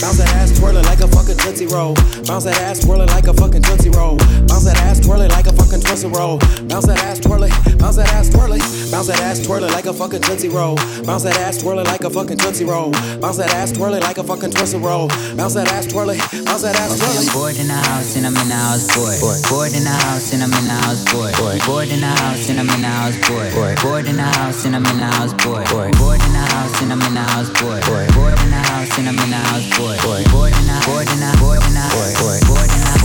Bounce 0.00 0.18
that 0.18 0.30
ass, 0.34 0.56
twirl 0.58 0.76
it 0.76 0.84
like 0.86 1.00
a 1.00 1.08
fucking 1.08 1.38
tootsie 1.38 1.66
roll. 1.66 1.94
Bounce 2.26 2.44
that 2.44 2.60
ass, 2.60 2.80
twirl 2.80 3.00
it 3.00 3.10
like 3.10 3.26
a 3.26 3.34
fucking 3.34 3.62
tootsie 3.62 3.90
roll. 3.90 4.16
Bounce 4.46 4.64
that 4.64 4.78
ass, 4.78 5.00
twirl 5.00 5.22
it 5.22 5.30
like 5.32 5.46
a 5.46 5.52
fucking 5.52 5.80
tootsie 5.80 6.08
roll. 6.08 6.38
Bounce 6.70 6.86
that 6.86 6.98
ass, 7.02 7.18
twirl 7.18 7.42
it. 7.42 7.52
Bounce 7.78 7.96
that 7.96 8.08
ass, 8.12 8.28
twirl 8.28 8.52
it. 8.52 8.62
Bounce 8.90 9.08
that 9.08 9.20
ass, 9.20 9.40
twirl 9.40 9.64
it 9.64 9.72
like 9.72 9.86
a 9.86 9.92
fucking 9.92 10.22
Tootsie 10.22 10.48
Roll. 10.48 10.76
Bounce 11.04 11.24
that 11.24 11.36
ass, 11.38 11.58
twirl 11.58 11.78
it 11.78 11.86
like 11.86 12.04
a 12.04 12.10
fucking 12.10 12.38
Tootsie 12.38 12.64
Roll. 12.64 12.92
Bounce 13.18 13.38
that 13.38 13.50
ass, 13.54 13.72
twirl 13.72 13.94
it 13.94 14.02
like 14.02 14.18
a 14.18 14.24
fucking 14.24 14.50
Twister 14.50 14.78
Roll. 14.78 15.08
Bounce 15.36 15.54
that 15.54 15.68
ass, 15.72 15.86
twirl 15.86 16.10
it, 16.10 16.18
bounce 16.44 16.62
that 16.62 16.76
ass, 16.76 16.98
twirl 16.98 17.10
I'm 17.10 17.32
bored 17.34 17.56
in 17.56 17.66
the 17.66 17.74
house 17.74 18.16
and 18.16 18.26
I'm 18.26 18.36
in 18.36 18.48
the 18.48 18.54
house 18.54 18.86
bored. 18.94 19.42
Bored 19.50 19.72
in 19.74 19.84
the 19.84 19.90
house 19.90 20.32
and 20.32 20.42
I'm 20.42 20.52
in 20.52 20.64
the 20.64 20.78
house 20.84 21.04
bored. 21.10 21.34
Bored 21.66 21.88
in 21.88 22.00
the 22.00 22.06
house 22.06 22.50
and 22.50 22.60
I'm 22.60 22.68
in 22.68 22.82
the 22.82 22.88
house 22.88 23.16
bored. 23.26 23.80
Bored 23.80 24.06
in 24.06 24.16
the 24.16 24.22
house 24.22 24.66
and 24.66 24.76
I'm 24.76 24.84
in 24.84 24.98
the 24.98 25.04
house 25.06 25.32
bored. 25.32 25.64
Bored 25.96 26.20
in 26.20 26.32
the 26.32 26.44
house 26.52 26.82
and 26.82 26.92
I'm 26.92 27.00
in 27.00 27.14
the 27.14 27.20
house 27.20 27.48
bored. 27.56 27.82
Bored 28.12 28.38
in 28.44 28.50
the 28.50 28.60
house 28.68 28.98
and 28.98 29.08
I'm 29.08 29.18
in 29.18 29.30
the 29.30 29.36
house 29.36 29.64
bored. 29.78 29.98
Bored 30.04 30.52
in 30.52 30.66
the 30.68 30.76
bored 30.84 31.08
in 31.08 31.20
the 31.24 31.32
bored 31.40 31.64
in 31.64 31.72
the 31.72 31.88
bored 31.88 32.12
in 32.12 32.20
the 32.20 32.44
bored 32.44 32.68
in 32.68 32.68
the 32.68 32.68
bored 32.68 32.68
in 32.68 32.80
the 32.84 33.03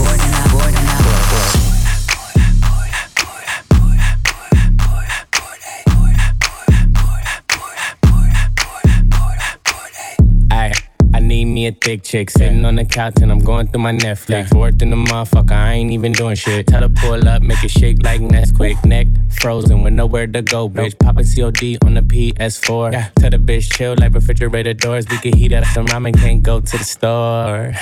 need 11.44 11.52
me 11.52 11.66
a 11.66 11.72
thick 11.72 12.02
chick 12.02 12.30
sitting 12.30 12.64
on 12.64 12.76
the 12.76 12.84
couch 12.84 13.14
and 13.22 13.30
I'm 13.32 13.38
going 13.38 13.68
through 13.68 13.82
my 13.82 13.92
Netflix. 13.92 14.48
Fourth 14.50 14.82
in 14.82 14.90
the 14.90 14.96
motherfucker, 14.96 15.52
I 15.52 15.72
ain't 15.74 15.90
even 15.90 16.12
doing 16.12 16.36
shit. 16.36 16.66
Tell 16.66 16.82
her 16.82 16.88
pull 16.88 17.26
up, 17.28 17.42
make 17.42 17.62
it 17.64 17.70
shake 17.70 18.02
like 18.02 18.20
Nesquik. 18.20 18.84
Neck 18.84 19.06
frozen 19.40 19.82
with 19.82 19.94
nowhere 19.94 20.26
to 20.26 20.42
go, 20.42 20.68
bitch. 20.68 20.98
Poppin' 20.98 21.24
COD 21.24 21.78
on 21.86 21.94
the 21.94 22.02
PS4. 22.02 22.92
Yeah. 22.92 23.08
Tell 23.16 23.30
the 23.30 23.38
bitch 23.38 23.72
chill 23.72 23.94
like 23.98 24.12
refrigerator 24.12 24.74
doors. 24.74 25.06
We 25.08 25.18
can 25.18 25.36
heat 25.36 25.52
up 25.52 25.64
some 25.66 25.86
ramen, 25.86 26.14
can't 26.18 26.42
go 26.42 26.60
to 26.60 26.78
the 26.78 26.84
store. 26.84 27.72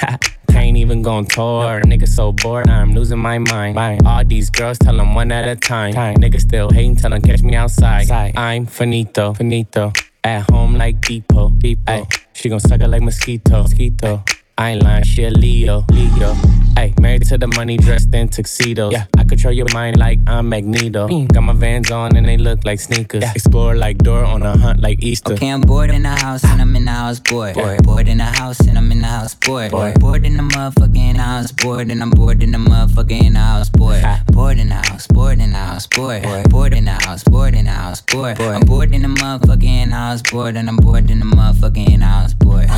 Can't 0.51 0.77
even 0.77 1.03
go 1.03 1.12
on 1.12 1.27
tour. 1.27 1.81
Nigga 1.83 2.09
so 2.09 2.33
bored, 2.33 2.68
I'm 2.68 2.92
losing 2.94 3.18
my 3.18 3.38
mind. 3.38 3.77
All 4.07 4.25
these 4.25 4.51
girls 4.51 4.79
tell 4.79 4.97
them 4.97 5.14
one 5.14 5.33
at 5.33 5.49
a 5.49 5.57
time. 5.57 5.94
Nigga 5.94 6.40
still 6.40 6.71
hating, 6.71 6.97
tell 6.97 7.11
them 7.11 7.23
catch 7.23 7.42
me 7.42 7.55
outside. 7.57 8.11
I'm 8.11 8.66
finito, 8.66 9.35
finito. 9.35 9.92
At 10.25 10.51
home 10.51 10.75
like 10.75 11.01
Depot, 11.01 11.51
Depot. 11.51 12.07
She 12.38 12.48
gon' 12.48 12.61
suck 12.61 12.81
it 12.81 12.87
like 12.87 13.03
mosquito, 13.03 13.62
mosquito. 13.62 14.22
I 14.61 14.71
ain't 14.71 14.83
lying, 14.83 15.05
she 15.05 15.23
a 15.23 15.31
Leo, 15.31 15.85
Leo. 15.92 16.35
Ay, 16.77 16.92
married 17.01 17.23
to 17.29 17.38
the 17.38 17.47
money, 17.47 17.77
dressed 17.77 18.12
in 18.12 18.29
tuxedos. 18.29 18.92
Yeah, 18.92 19.07
I 19.16 19.23
control 19.23 19.53
your 19.53 19.66
mind 19.73 19.99
like 19.99 20.18
I'm 20.27 20.49
Magneto. 20.49 21.07
Got 21.27 21.42
my 21.42 21.53
vans 21.53 21.92
on 21.92 22.16
and 22.16 22.27
they 22.27 22.37
look 22.37 22.64
like 22.64 22.81
sneakers. 22.81 23.23
Explore 23.23 23.77
like 23.77 23.99
Dora 23.99 24.27
on 24.27 24.42
a 24.42 24.57
hunt 24.59 24.81
like 24.81 25.01
Easter. 25.01 25.35
Okay, 25.35 25.49
I'm 25.49 25.61
bored 25.61 25.90
in 25.90 26.03
the 26.03 26.09
house 26.09 26.42
and 26.42 26.61
I'm 26.61 26.75
in 26.75 26.85
the 26.87 26.90
house 26.90 27.21
bored. 27.21 27.55
Bored 27.85 28.09
in 28.09 28.18
the 28.18 28.25
house 28.25 28.59
and 28.61 28.77
I'm 28.77 28.90
in 28.90 29.01
the 29.01 29.07
house 29.07 29.35
bored. 29.35 29.71
Bored 29.71 30.27
in 30.27 30.37
the 30.37 30.42
motherfucking 30.42 31.16
house 31.16 31.53
bored 31.53 31.88
and 31.92 32.03
I'm 32.03 32.11
bored 32.11 32.42
in 32.42 32.51
the 32.51 32.59
motherfucking 32.59 33.37
house 33.37 33.71
bored. 33.71 34.03
Bored 34.33 34.59
in 34.59 34.71
the 34.71 34.75
house, 34.75 35.07
bored 35.07 35.38
in 35.38 35.53
the 35.53 35.57
house 35.57 35.87
bored. 35.87 36.25
Bored 36.51 36.75
in 36.75 36.85
the 36.85 36.92
house, 36.92 37.23
bored 37.23 37.55
in 37.55 37.66
the 37.66 37.71
house 37.71 38.01
bored. 38.01 38.40
I'm 38.40 38.62
bored 38.62 38.92
in 38.92 39.03
the 39.03 39.09
motherfucking 39.09 39.92
house 39.92 40.23
bored 40.23 40.57
and 40.57 40.68
I'm 40.68 40.77
bored 40.79 41.11
in 41.12 41.21
the 41.21 41.27
motherfucking 41.27 42.03
house 42.03 42.35
bored. 42.35 42.68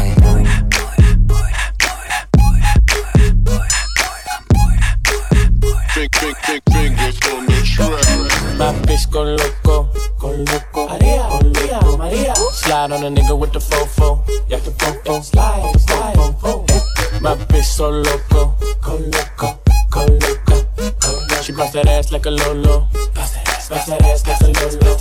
Big, 5.92 6.08
big, 6.20 6.36
big 6.46 6.62
fingers 6.72 7.18
on 7.32 7.46
the 7.46 7.60
track. 7.66 8.58
My 8.58 8.72
bitch 8.86 9.10
go 9.10 9.22
loco, 9.24 9.90
go 10.18 10.30
loco. 10.30 10.86
Maria, 10.86 11.26
Maria, 11.42 11.80
Maria. 11.98 12.34
Slide 12.52 12.92
on 12.92 13.02
a 13.02 13.10
nigga 13.10 13.36
with 13.36 13.52
the 13.52 13.58
fofo. 13.58 14.22
Yeah, 14.48 14.58
the 14.58 14.70
fofo. 14.70 15.22
Slide, 15.22 15.80
slide, 15.80 16.14
fofo. 16.14 17.20
My 17.20 17.34
bitch 17.34 17.64
so 17.64 17.90
loco, 17.90 18.54
go 18.80 18.96
loco, 18.96 19.58
go 19.90 20.06
loco. 20.06 20.62
go. 20.76 21.42
She 21.42 21.52
bounce 21.52 21.72
that 21.72 21.88
ass 21.88 22.12
like 22.12 22.26
a 22.26 22.30
lolo. 22.30 22.86
Bounce 23.14 23.32
that 23.32 23.48
ass, 23.48 23.68
bounce 23.68 23.86
that 23.86 24.02
ass 24.02 24.26
like 24.26 24.40
a 24.40 24.46
lolo. 24.46 24.96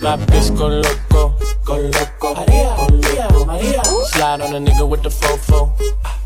My 0.00 0.24
bitch 0.24 0.56
go 0.56 0.68
loco, 0.68 1.34
go 1.64 1.76
loco. 1.76 2.34
Maria, 2.34 2.74
Maria, 2.88 3.28
Maria. 3.46 3.84
Slide 4.06 4.40
on 4.40 4.54
a 4.54 4.60
nigga 4.66 4.88
with 4.88 5.02
the 5.02 5.10
fofo. 5.10 5.72
Ah. 6.04 6.19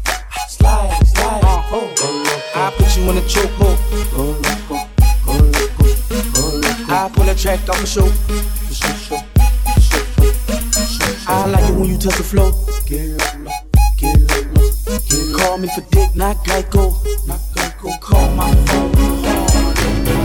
You 3.05 3.11
in 3.11 3.19
a 3.19 3.21
chokehold. 3.21 3.79
I 6.89 7.11
pull 7.13 7.29
a 7.29 7.35
track 7.35 7.69
off 7.69 7.79
the 7.79 7.87
show. 7.87 8.11
I 11.29 11.47
like 11.51 11.69
it 11.69 11.75
when 11.75 11.91
you 11.91 11.99
touch 11.99 12.17
the 12.17 12.23
floor. 12.23 12.53
Get 12.87 13.09
low, 13.45 13.53
get 13.99 14.21
low, 14.31 14.41
get 14.89 15.29
low. 15.29 15.37
Call 15.37 15.59
me 15.59 15.69
for 15.75 15.83
dick, 15.91 16.17
not 16.17 16.37
Geico. 16.47 16.95
Call 18.01 18.31
my 18.31 18.55
phone. 18.67 18.95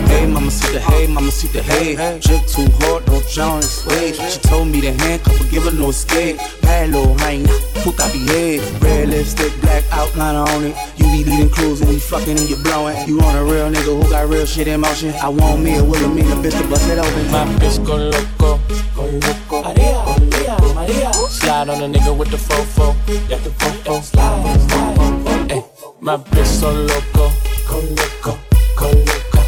Hey, 0.08 0.26
mama, 0.26 0.50
see 0.50 0.72
the 0.72 0.80
hey, 0.80 1.06
mama, 1.06 1.30
see 1.30 1.48
the 1.48 1.62
hey. 1.62 1.96
Drip 2.20 2.46
too 2.46 2.66
hard, 2.80 3.04
don't 3.04 3.28
drown 3.28 3.56
in 3.56 3.62
sway. 3.62 4.12
She 4.14 4.40
told 4.40 4.68
me 4.68 4.80
to 4.80 4.92
handcuff 4.92 5.36
her, 5.36 5.50
give 5.50 5.64
her 5.64 5.72
no 5.72 5.90
escape. 5.90 6.38
Bad 6.62 6.90
little 6.92 7.14
rain, 7.16 7.46
puta 7.82 8.08
behave. 8.12 8.62
Red 8.82 9.08
lipstick, 9.08 9.52
black 9.60 9.84
outline 9.92 10.36
on 10.36 10.64
it. 10.64 10.76
You 10.96 11.04
be 11.12 11.24
leading 11.24 11.50
crews 11.50 11.80
and 11.80 11.90
we 11.90 11.98
fucking 11.98 12.38
and 12.38 12.48
you 12.48 12.56
blowing. 12.56 12.96
You 13.08 13.18
want 13.18 13.38
a 13.38 13.44
real 13.44 13.70
nigga 13.70 14.02
who 14.02 14.08
got 14.10 14.28
real 14.28 14.46
shit 14.46 14.68
in 14.68 14.80
motion. 14.80 15.12
I 15.22 15.28
want 15.28 15.62
me 15.62 15.76
a 15.76 15.84
Wilhelmina 15.84 16.36
bitch 16.42 16.56
to 16.60 16.68
bust 16.68 16.88
it 16.88 16.98
open. 16.98 17.30
My 17.30 17.44
bitch 17.58 17.84
go 17.84 17.96
loco, 17.96 18.60
go 18.94 19.04
loco. 19.04 19.62
Maria, 19.62 20.04
Maria, 20.18 20.56
Maria. 20.74 21.12
Slide 21.12 21.68
on 21.68 21.82
a 21.82 21.98
nigga 21.98 22.16
with 22.16 22.30
the 22.30 22.36
fofo. 22.36 22.94
Yeah, 23.28 23.38
the 23.38 23.50
fofo. 23.50 24.02
Slide, 24.02 24.60
slide. 24.68 25.52
Ay, 25.52 25.64
my 26.00 26.16
bitch 26.16 26.46
so 26.46 26.70
loco, 26.72 27.30
go 27.68 27.76
loco, 27.98 28.38
go 28.76 28.86
loco. 28.90 29.42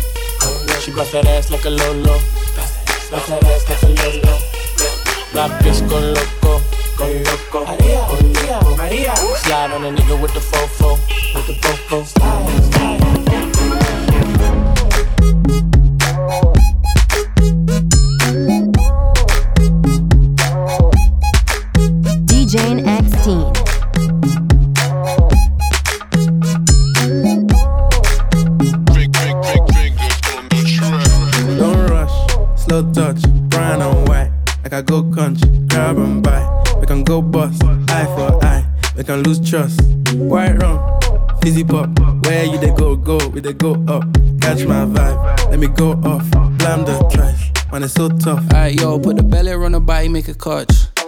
She 0.80 0.90
bounce 0.92 1.12
that 1.12 1.26
ass 1.26 1.50
like 1.50 1.64
a 1.64 1.70
lolo. 1.70 2.18
Bounce 3.10 3.26
that 3.28 3.44
ass 3.44 3.68
like 3.68 3.82
a 3.82 3.88
lolo. 3.88 4.38
My 5.34 5.48
bitch 5.60 5.80
go 5.88 5.98
loco, 5.98 6.60
go 7.02 7.60
loco. 7.60 7.64
Maria, 7.66 8.06
Maria, 8.10 8.60
Maria. 8.76 9.16
Slide 9.16 9.72
on 9.72 9.84
a 9.84 9.90
nigga 9.90 10.20
with 10.20 10.32
the 10.34 10.40
fofo, 10.40 10.98
with 11.34 11.46
the 11.46 11.54
fofo. 11.54 12.04
Slide, 12.06 12.64
slide. 12.72 13.02
DJ 22.26 22.86
X 22.86 23.24
Teen. 23.24 23.71
We 39.02 39.06
can 39.06 39.24
lose 39.24 39.40
trust. 39.40 39.80
White 40.14 40.62
rum, 40.62 40.78
fizzy 41.42 41.64
pop. 41.64 41.88
Where 42.24 42.44
you 42.44 42.56
they 42.56 42.70
go, 42.70 42.94
go, 42.94 43.18
we 43.30 43.40
they 43.40 43.52
go 43.52 43.72
up. 43.88 44.04
Catch 44.40 44.64
my 44.64 44.84
vibe, 44.84 45.50
let 45.50 45.58
me 45.58 45.66
go 45.66 45.94
off. 46.04 46.30
Blam 46.58 46.84
the 46.84 46.96
trash, 47.12 47.50
man, 47.72 47.82
it's 47.82 47.94
so 47.94 48.08
tough. 48.08 48.44
Alright, 48.52 48.80
yo, 48.80 49.00
put 49.00 49.16
the 49.16 49.24
belly 49.24 49.50
on 49.54 49.72
the 49.72 49.80
body, 49.80 50.08
make 50.08 50.28
a 50.28 50.34
catch. 50.34 50.91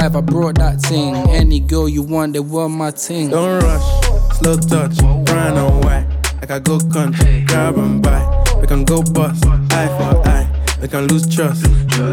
I 0.00 0.20
brought 0.20 0.56
that 0.56 0.80
thing. 0.80 1.14
Any 1.30 1.60
girl 1.60 1.88
you 1.88 2.02
want, 2.02 2.32
they 2.32 2.40
want 2.40 2.72
my 2.74 2.90
ting. 2.90 3.30
Don't 3.30 3.62
rush, 3.62 4.38
slow 4.38 4.56
touch, 4.56 4.96
brown 5.26 5.56
and 5.56 5.84
white. 5.84 6.06
Like 6.40 6.50
I 6.50 6.58
go 6.58 6.78
country, 6.78 7.44
grab 7.46 7.76
and 7.78 8.02
buy. 8.02 8.22
We 8.60 8.66
can 8.66 8.84
go 8.84 9.02
bust, 9.02 9.44
eye 9.46 9.88
for 9.98 10.28
eye. 10.28 10.48
We 10.80 10.88
can 10.88 11.06
lose 11.08 11.26
trust. 11.34 11.66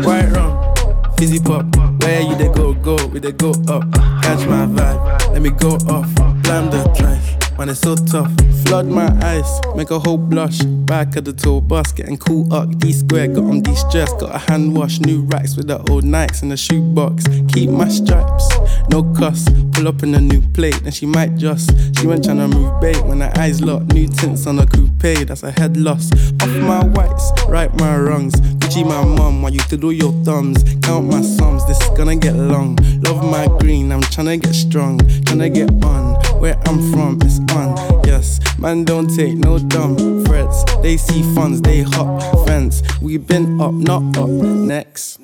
White 0.06 0.30
rum, 0.32 0.74
fizzy 1.17 1.39
pop. 1.39 1.65
Where 2.02 2.21
you 2.21 2.36
they 2.36 2.50
go, 2.50 2.74
go, 2.74 2.98
we 3.08 3.19
they 3.19 3.32
go 3.32 3.52
up. 3.67 3.84
Catch 4.24 4.48
my 4.48 4.65
vibe, 4.65 5.32
let 5.34 5.41
me 5.41 5.50
go 5.52 5.76
off. 5.88 6.13
Blam 6.43 6.69
the 6.69 6.84
drive, 6.98 7.44
man, 7.58 7.70
it's 7.70 7.80
so 7.80 7.96
tough. 7.96 8.32
Flood 8.65 8.88
my 8.88 9.08
eyes, 9.24 9.62
make 9.76 9.91
a 9.91 10.00
whole 10.00 10.18
blush. 10.18 10.60
Back 10.86 11.15
of 11.15 11.26
the 11.26 11.34
tour 11.34 11.62
bus, 11.62 11.91
getting 11.91 12.18
cool 12.18 12.52
up. 12.54 12.78
D 12.80 12.91
square, 12.91 13.28
got 13.28 13.44
on 13.44 13.62
de 13.62 13.76
stress, 13.76 14.12
got 14.13 14.36
a 14.36 14.38
hand 14.38 14.76
wash. 14.76 15.00
New 15.00 15.22
racks 15.24 15.56
with 15.56 15.68
the 15.68 15.78
old 15.91 16.04
Nikes 16.04 16.41
in 16.44 16.50
the 16.50 16.58
shoebox. 16.58 17.26
Keep 17.54 17.70
my 17.70 17.88
stripes, 17.88 18.55
no 18.89 19.04
cuss. 19.13 19.48
Pull 19.71 19.88
up 19.88 20.04
in 20.04 20.15
a 20.15 20.21
new 20.21 20.41
plate, 20.54 20.80
then 20.84 20.91
she 20.91 21.06
might 21.06 21.36
just. 21.36 21.69
She 21.98 22.08
went 22.08 22.26
tryna 22.26 22.52
move 22.54 22.80
bait 22.82 23.02
when 23.06 23.21
her 23.21 23.32
eyes 23.38 23.62
locked. 23.62 23.93
New 23.93 24.08
tints 24.08 24.48
on 24.48 24.60
a 24.60 24.65
coupe, 24.65 25.28
that's 25.28 25.43
a 25.43 25.52
head 25.52 25.78
loss. 25.78 26.12
Off 26.41 26.50
my 26.62 26.84
whites, 26.84 27.32
right 27.48 27.74
my 27.80 27.98
wrongs. 27.98 28.34
Gucci 28.36 28.84
my 28.86 29.04
mum, 29.04 29.41
while 29.41 29.54
you 29.54 29.60
do 29.60 29.91
your 29.91 30.13
thumbs. 30.24 30.63
Count 30.82 31.08
my 31.08 31.21
sums, 31.21 31.65
this 31.65 31.80
is 31.82 31.89
gonna 31.98 32.15
get 32.15 32.36
long. 32.36 32.78
Love 33.02 33.24
my 33.24 33.48
green, 33.60 33.91
I'm 33.91 34.02
tryna 34.02 34.41
get 34.41 34.54
strong. 34.54 35.00
Tryna 35.00 35.54
get 35.54 35.69
on, 35.84 36.15
where 36.39 36.58
I'm 36.66 36.91
from, 36.91 37.20
it's 37.22 37.39
on. 37.53 37.76
Yes, 38.05 38.39
man, 38.59 38.86
don't 38.86 39.14
take 39.16 39.36
no 39.36 39.59
dumb 39.59 40.24
threats. 40.26 40.64
They 40.82 40.97
see 40.97 41.24
funds, 41.36 41.62
they 41.62 41.82
hop 41.82 42.47
fence. 42.47 42.82
We 43.01 43.18
been 43.18 43.59
up, 43.59 43.74
not 43.74 44.18
up. 44.18 44.30
Next. 44.30 45.20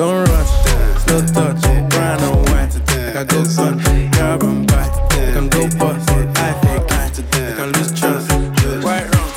Don't 0.00 0.24
rush, 0.30 0.48
slow 1.04 1.20
touch, 1.26 1.60
grind 1.90 2.22
on 2.22 2.42
white. 2.44 2.72
Like 2.88 3.16
I 3.16 3.24
go 3.24 3.44
gun, 3.44 3.76
grab 4.12 4.42
and 4.42 4.66
buy. 4.66 4.86
Like 4.86 5.36
I'm 5.36 5.48
go 5.50 5.68
bust, 5.76 6.08
I 6.08 6.54
fake 6.62 6.88
I. 6.88 7.20
Like 7.36 7.58
I 7.58 7.66
lose 7.66 7.92
trust. 8.00 8.30
Right 8.82 9.04
wrong, 9.14 9.30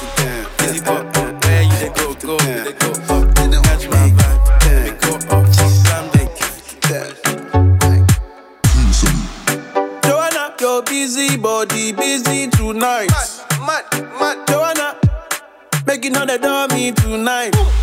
busy 0.60 0.80
but 0.80 1.04
where 1.44 1.64
you 1.64 1.70
they 1.70 1.90
go, 1.90 2.14
go, 2.14 2.38
they 2.38 2.72
go 2.80 2.92
up. 3.12 3.36
Catch 3.36 3.90
my 3.90 4.08
vibe, 4.16 4.40
they 4.64 4.92
go 5.04 5.12
up. 5.36 5.46
Some 5.54 6.08
they 6.14 6.28
Joanna, 10.08 10.56
your 10.62 10.82
busy 10.84 11.36
body 11.36 11.92
busy 11.92 12.48
tonight. 12.48 13.12
Mad, 13.68 13.84
mad, 14.18 14.48
Joanna, 14.48 14.96
making 15.86 16.16
all 16.16 16.26
the 16.26 16.38
dummy 16.40 16.94
tonight. 16.94 17.54
Joanna, 17.54 17.83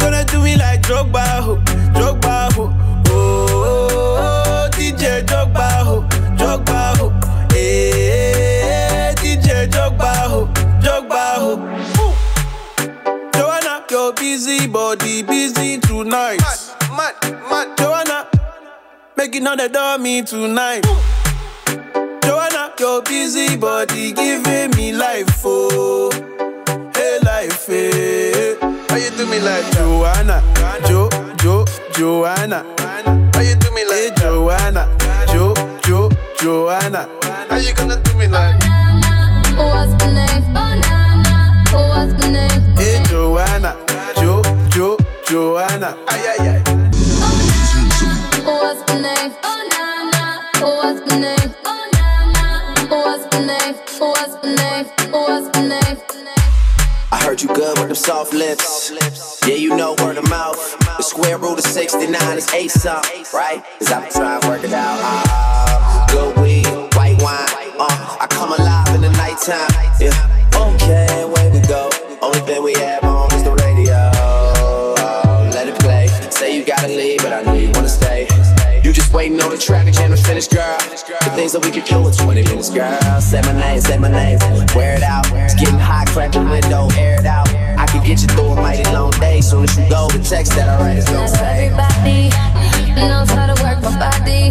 gonna 0.00 0.24
do 0.24 0.42
me 0.42 0.56
like 0.56 0.82
Drogba, 0.82 1.24
ho, 1.40 1.56
Drogba, 1.94 2.52
ho? 2.54 2.72
Oh, 3.08 3.46
oh, 3.50 3.88
oh, 4.18 4.68
DJ 4.72 5.22
Drogba, 5.24 5.68
ho, 5.84 6.02
Drogba, 6.36 6.96
ho. 6.98 7.12
Eh, 7.54 7.92
hey, 8.62 9.14
DJ 9.16 9.68
Drogba, 9.68 10.12
ho, 10.30 10.46
Drogba, 10.82 11.34
ho. 11.42 11.52
Ooh. 12.00 13.30
Joanna, 13.38 13.84
your 13.90 14.12
busy 14.14 14.66
body 14.66 15.22
busy 15.22 15.78
tonight. 15.78 16.40
Mad, 16.40 17.14
mad, 17.22 17.32
mad. 17.50 17.78
Joanna, 17.78 18.26
making 19.16 19.46
all 19.46 19.56
the 19.56 19.68
dummy 19.68 20.22
tonight. 20.22 20.84
Joanna, 22.24 22.72
your 22.78 23.02
busy 23.02 23.56
body 23.56 24.12
giving 24.12 24.70
me 24.76 24.92
life, 24.92 25.42
oh, 25.44 26.10
hey 26.94 27.18
life, 27.22 27.66
hey. 27.66 28.39
How 29.00 29.06
you 29.06 29.16
do 29.16 29.26
me 29.30 29.40
like 29.40 29.64
Joanna, 29.72 30.42
Jo, 30.86 31.08
Jo, 31.38 31.64
Joanna? 31.94 32.66
How 33.32 33.40
you 33.40 33.54
do 33.54 33.70
me 33.70 33.82
like 33.86 33.96
hey, 33.96 34.10
Joanna, 34.18 34.94
Jo, 35.32 35.54
Jo, 35.86 36.10
Joanna? 36.38 37.08
How 37.48 37.56
you 37.56 37.72
gonna 37.72 37.96
do 37.96 38.12
me 38.18 38.26
like? 38.26 38.60
What's 39.56 39.94
the 40.04 40.12
name? 40.12 40.44
What's 41.72 42.12
the 42.20 42.28
name? 42.30 42.76
Hey 42.76 43.02
Joanna, 43.08 43.74
Jo, 44.20 44.42
Jo, 44.68 44.98
Joanna? 45.26 45.96
Ay 46.06 46.36
ay 46.36 46.48
ay. 46.50 46.62
What's 48.44 48.82
the 48.82 49.00
name? 49.00 49.32
What's 50.60 51.00
the 51.08 51.18
name? 51.18 51.59
Heard 57.30 57.42
you 57.42 57.54
good 57.54 57.78
with 57.78 57.86
them 57.86 57.94
soft 57.94 58.34
lips. 58.34 58.90
Yeah, 59.46 59.54
you 59.54 59.76
know 59.76 59.94
word 60.02 60.18
of 60.18 60.28
mouth. 60.28 60.58
The 60.96 61.02
square 61.02 61.38
root 61.38 61.58
of 61.58 61.64
69 61.64 62.36
is 62.36 62.52
eight 62.52 62.72
something, 62.72 63.24
right? 63.32 63.62
Cause 63.78 63.92
I'm 63.92 64.10
trying 64.10 64.40
to 64.40 64.48
work 64.48 64.64
it 64.64 64.72
out. 64.72 64.98
Ah, 65.00 66.06
good 66.10 66.36
weed, 66.42 66.66
white 66.96 67.22
wine. 67.22 67.46
Uh, 67.78 68.16
I 68.18 68.26
come 68.28 68.50
alive 68.50 68.96
in 68.96 69.02
the 69.02 69.12
nighttime. 69.12 69.70
Yeah, 70.00 70.10
okay, 70.56 71.22
away 71.22 71.52
we 71.52 71.60
go. 71.68 71.88
Only 72.20 72.40
thing 72.40 72.64
we 72.64 72.72
have 72.74 73.04
on 73.04 73.32
is 73.32 73.44
the 73.44 73.54
radio. 73.62 74.10
Oh, 74.16 75.48
let 75.54 75.68
it 75.68 75.78
play. 75.78 76.08
Say 76.30 76.58
you 76.58 76.64
gotta 76.64 76.88
leave, 76.88 77.18
but 77.22 77.32
I 77.32 77.42
know 77.42 77.54
you 77.54 77.70
wanna 77.70 77.88
stay. 77.88 78.26
You 78.90 78.94
just 78.94 79.14
waiting 79.14 79.40
on 79.40 79.50
the 79.50 79.56
traffic 79.56 79.94
jam 79.94 80.10
to 80.10 80.16
finish, 80.16 80.48
girl. 80.48 80.76
The 80.80 81.30
things 81.36 81.52
that 81.52 81.64
we 81.64 81.70
could 81.70 81.84
do 81.84 82.04
in 82.08 82.12
20 82.12 82.42
minutes, 82.42 82.70
girl. 82.70 83.20
Say 83.20 83.40
my 83.42 83.52
name, 83.52 83.80
say 83.80 83.96
my 83.96 84.10
name. 84.10 84.40
Wear 84.74 84.96
it 84.96 85.04
out. 85.04 85.30
It's 85.30 85.54
getting 85.54 85.78
hot, 85.78 86.08
crack 86.08 86.32
the 86.32 86.40
window, 86.40 86.88
air 86.98 87.20
it 87.20 87.24
out. 87.24 87.46
I 87.78 87.86
can 87.86 88.02
get 88.02 88.20
you 88.20 88.26
through 88.26 88.50
a 88.50 88.56
mighty 88.56 88.82
long 88.90 89.12
day. 89.22 89.42
Soon 89.42 89.62
as 89.62 89.78
you 89.78 89.88
go, 89.88 90.08
the 90.08 90.18
text 90.18 90.56
that 90.58 90.68
I 90.68 90.82
write 90.82 90.98
is 90.98 91.04
gonna 91.04 91.28
say. 91.28 91.70
everybody 91.70 92.34
knows 92.98 93.30
how 93.30 93.46
to 93.46 93.54
work 93.62 93.78
my 93.78 93.94
body, 93.94 94.50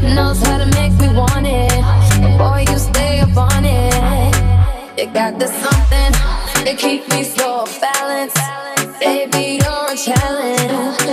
knows 0.00 0.40
how 0.40 0.56
to 0.56 0.68
make 0.80 0.96
me 0.96 1.12
want 1.12 1.44
it. 1.44 1.84
But 2.24 2.38
boy, 2.40 2.64
you 2.72 2.78
stay 2.78 3.20
up 3.20 3.36
on 3.36 3.66
it. 3.68 4.32
You 4.96 5.12
got 5.12 5.38
this 5.38 5.52
something 5.60 6.12
that 6.64 6.76
keep 6.78 7.06
me 7.10 7.22
so 7.22 7.68
balanced. 7.84 8.40
Baby, 8.98 9.60
you're 9.60 9.92
a 9.92 9.94
challenge. 9.94 11.03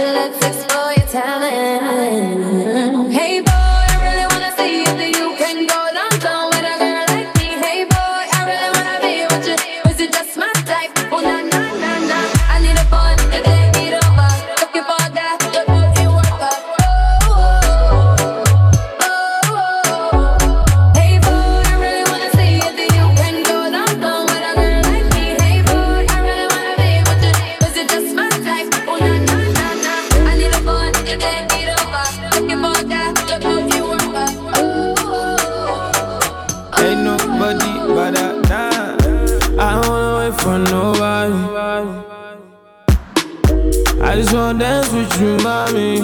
You, 45.22 45.38
mommy. 45.44 46.02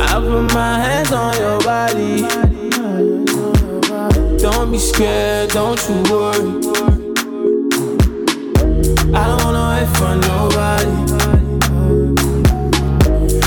I 0.00 0.14
put 0.20 0.52
my 0.52 0.78
hands 0.84 1.12
on 1.12 1.34
your 1.38 1.60
body. 1.60 2.22
Don't 4.38 4.72
be 4.72 4.78
scared, 4.78 5.50
don't 5.50 5.80
you 5.88 6.02
worry. 6.10 6.50
I 9.14 9.22
don't 9.28 9.42
wanna 9.44 9.64
wait 9.74 9.88
for 9.96 10.14
nobody. 10.28 10.96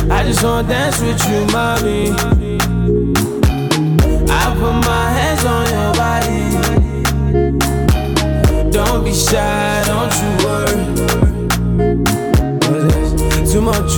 I 0.09 0.23
just 0.23 0.43
wanna 0.43 0.67
dance 0.67 0.99
with 1.01 1.21
you, 1.29 1.45
mommy. 1.51 2.01
I 4.29 4.43
put 4.59 4.75
my 4.91 5.05
hands 5.17 5.43
on 5.55 5.65
your 5.75 5.91
body. 6.01 6.43
Don't 8.71 9.01
be 9.03 9.13
shy, 9.13 9.70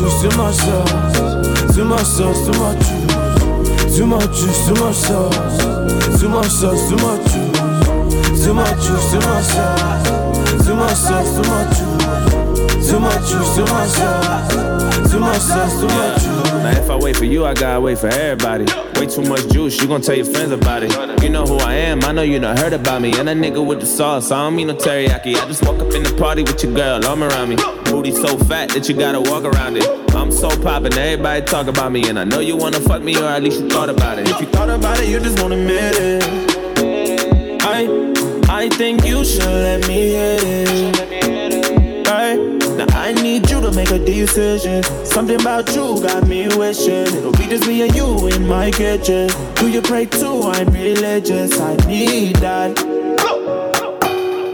juice, 0.04 0.22
too 0.22 0.38
much 0.38 0.56
sauce. 0.56 1.76
Too 1.76 1.86
much 1.86 2.04
sauce, 2.04 2.45
too 2.45 2.60
much 2.60 2.80
juice. 2.80 3.97
Too 3.97 4.06
much 4.06 4.26
juice, 4.36 4.68
too 4.68 4.74
much 4.76 4.95
sauce. 4.95 6.20
Too 6.20 6.30
much 6.30 6.47
sauce, 6.47 6.89
too 6.89 6.97
much 6.97 7.32
juice. 7.32 8.43
Too 8.43 8.54
much 8.54 8.82
juice, 8.84 9.12
too 9.12 9.20
much 9.20 9.45
sauce. 9.45 10.66
Too 10.66 10.76
much 10.76 10.95
sauce, 10.95 11.36
too 11.36 11.43
much 11.49 11.78
juice. 11.78 12.89
Too 12.89 12.99
much 12.99 13.30
juice, 13.30 13.56
too 13.56 13.66
much 13.66 13.89
sauce. 13.89 15.12
Too 15.12 15.20
much 15.20 15.39
sauce, 15.39 15.80
too 15.80 15.88
much 15.88 16.24
juice. 16.24 16.51
Now 16.51 16.72
if 16.72 16.89
I 16.89 16.95
wait 16.95 17.16
for 17.16 17.26
you, 17.26 17.45
I 17.45 17.54
gotta 17.54 17.80
wait 17.80 17.97
for 17.97 18.08
everybody. 18.08 18.66
Way 18.99 19.08
too 19.08 19.22
much 19.22 19.47
juice, 19.49 19.80
you 19.82 19.88
gon' 19.88 20.01
tell 20.01 20.16
your 20.16 20.26
friends 20.26 20.51
about 20.51 20.84
it. 20.84 21.24
You 21.24 21.30
know 21.30 21.45
who 21.45 21.58
I 21.58 21.76
am, 21.76 22.04
I 22.04 22.12
know 22.12 22.22
you 22.24 22.39
done 22.39 22.58
heard 22.58 22.74
about 22.74 23.01
me. 23.01 23.18
And 23.18 23.28
that 23.28 23.38
nigga 23.38 23.66
with 23.66 23.80
the 23.80 23.86
sauce, 23.86 24.32
I 24.32 24.43
don't 24.43 24.56
mean 24.56 24.68
no 24.68 24.76
teriyaki. 24.76 25.36
I 25.36 25.47
just 25.47 25.64
walk 25.66 25.80
up 25.80 25.93
in 25.93 26.04
the 26.04 26.14
party 26.18 26.43
with 26.43 26.62
your 26.64 26.74
girl, 26.74 27.06
arm 27.06 27.24
around 27.24 27.49
me. 27.49 27.72
Booty 27.93 28.11
so 28.11 28.39
fat 28.39 28.69
that 28.69 28.89
you 28.89 28.95
gotta 28.95 29.21
walk 29.21 29.43
around 29.43 29.77
it. 29.77 29.85
I'm 30.15 30.31
so 30.31 30.49
poppin', 30.49 30.97
everybody 30.97 31.45
talk 31.45 31.67
about 31.67 31.91
me. 31.91 32.09
And 32.09 32.17
I 32.17 32.23
know 32.23 32.39
you 32.39 32.57
wanna 32.57 32.79
fuck 32.79 33.03
me, 33.03 33.15
or 33.15 33.25
at 33.25 33.43
least 33.43 33.61
you 33.61 33.69
thought 33.69 33.87
about 33.87 34.17
it. 34.17 34.27
If 34.27 34.41
you 34.41 34.47
thought 34.47 34.71
about 34.71 34.99
it, 34.99 35.09
you 35.09 35.19
just 35.19 35.39
won't 35.39 35.53
admit 35.53 35.93
it. 35.99 36.23
I, 37.61 37.85
I 38.49 38.69
think 38.69 39.05
you 39.05 39.23
should 39.23 39.43
let 39.45 39.87
me 39.87 40.09
hit 40.09 40.41
it. 40.43 42.07
Right? 42.07 42.39
Now 42.77 42.87
I 42.99 43.13
need 43.13 43.47
you 43.51 43.61
to 43.61 43.71
make 43.71 43.91
a 43.91 43.99
decision. 43.99 44.81
Something 45.05 45.39
about 45.39 45.69
you 45.75 46.01
got 46.01 46.27
me 46.27 46.47
wishing 46.57 47.05
it'll 47.05 47.31
be 47.33 47.45
just 47.45 47.67
me 47.67 47.83
and 47.83 47.95
you 47.95 48.25
in 48.25 48.47
my 48.47 48.71
kitchen. 48.71 49.29
Do 49.53 49.69
you 49.69 49.83
pray 49.83 50.07
too? 50.07 50.41
I'm 50.41 50.65
religious. 50.73 51.59
I 51.59 51.75
need 51.85 52.37
that. 52.37 52.75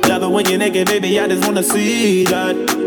Love 0.10 0.24
it 0.24 0.30
when 0.30 0.46
you're 0.48 0.60
naked, 0.60 0.88
baby. 0.88 1.18
I 1.22 1.30
just 1.30 1.46
wanna 1.46 1.64
see 1.64 2.26
that. 2.26 2.79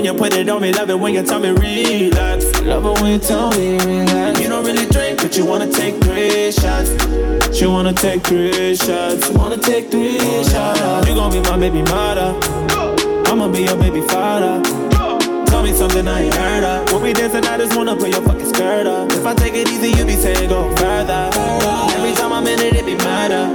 When 0.00 0.06
you 0.06 0.14
put 0.14 0.32
it 0.32 0.48
on 0.48 0.62
me, 0.62 0.72
love 0.72 0.88
it 0.88 0.98
when 0.98 1.12
you 1.12 1.22
tell 1.22 1.38
me 1.40 1.50
relax. 1.50 2.58
Love 2.62 2.86
it 2.86 3.02
when 3.02 3.12
you 3.12 3.18
tell 3.18 3.50
me 3.50 3.76
relax. 3.84 4.40
You 4.40 4.48
don't 4.48 4.64
really 4.64 4.86
drink, 4.86 5.20
but 5.20 5.36
you 5.36 5.44
wanna 5.44 5.70
take 5.70 6.02
three 6.02 6.50
shots. 6.52 6.88
You 7.60 7.70
wanna 7.70 7.92
take 7.92 8.22
three 8.22 8.76
shots. 8.76 9.28
You 9.28 9.34
wanna 9.36 9.58
take 9.58 9.90
three 9.90 10.16
shots. 10.44 11.06
You 11.06 11.14
gon' 11.14 11.32
be 11.32 11.40
my 11.40 11.58
baby 11.58 11.82
mother. 11.82 12.34
I'ma 13.26 13.48
be 13.48 13.64
your 13.64 13.76
baby 13.76 14.00
father. 14.00 14.89
Tell 15.50 15.62
me 15.62 15.72
something 15.74 16.06
I 16.06 16.22
ain't 16.22 16.34
heard 16.34 16.64
of. 16.64 16.92
When 16.92 17.02
we 17.02 17.12
dancing, 17.12 17.44
I 17.44 17.58
just 17.58 17.76
wanna 17.76 17.96
put 17.96 18.10
your 18.10 18.22
fucking 18.22 18.46
skirt 18.54 18.86
up. 18.86 19.10
If 19.12 19.26
I 19.26 19.34
take 19.34 19.54
it 19.54 19.68
easy, 19.68 19.90
you 19.98 20.04
be 20.04 20.14
saying 20.14 20.48
go 20.48 20.70
further. 20.76 21.30
Every 21.96 22.12
time 22.14 22.32
I'm 22.32 22.46
in 22.46 22.60
it, 22.60 22.74
it 22.80 22.86
be 22.86 22.94
murder. 22.96 23.50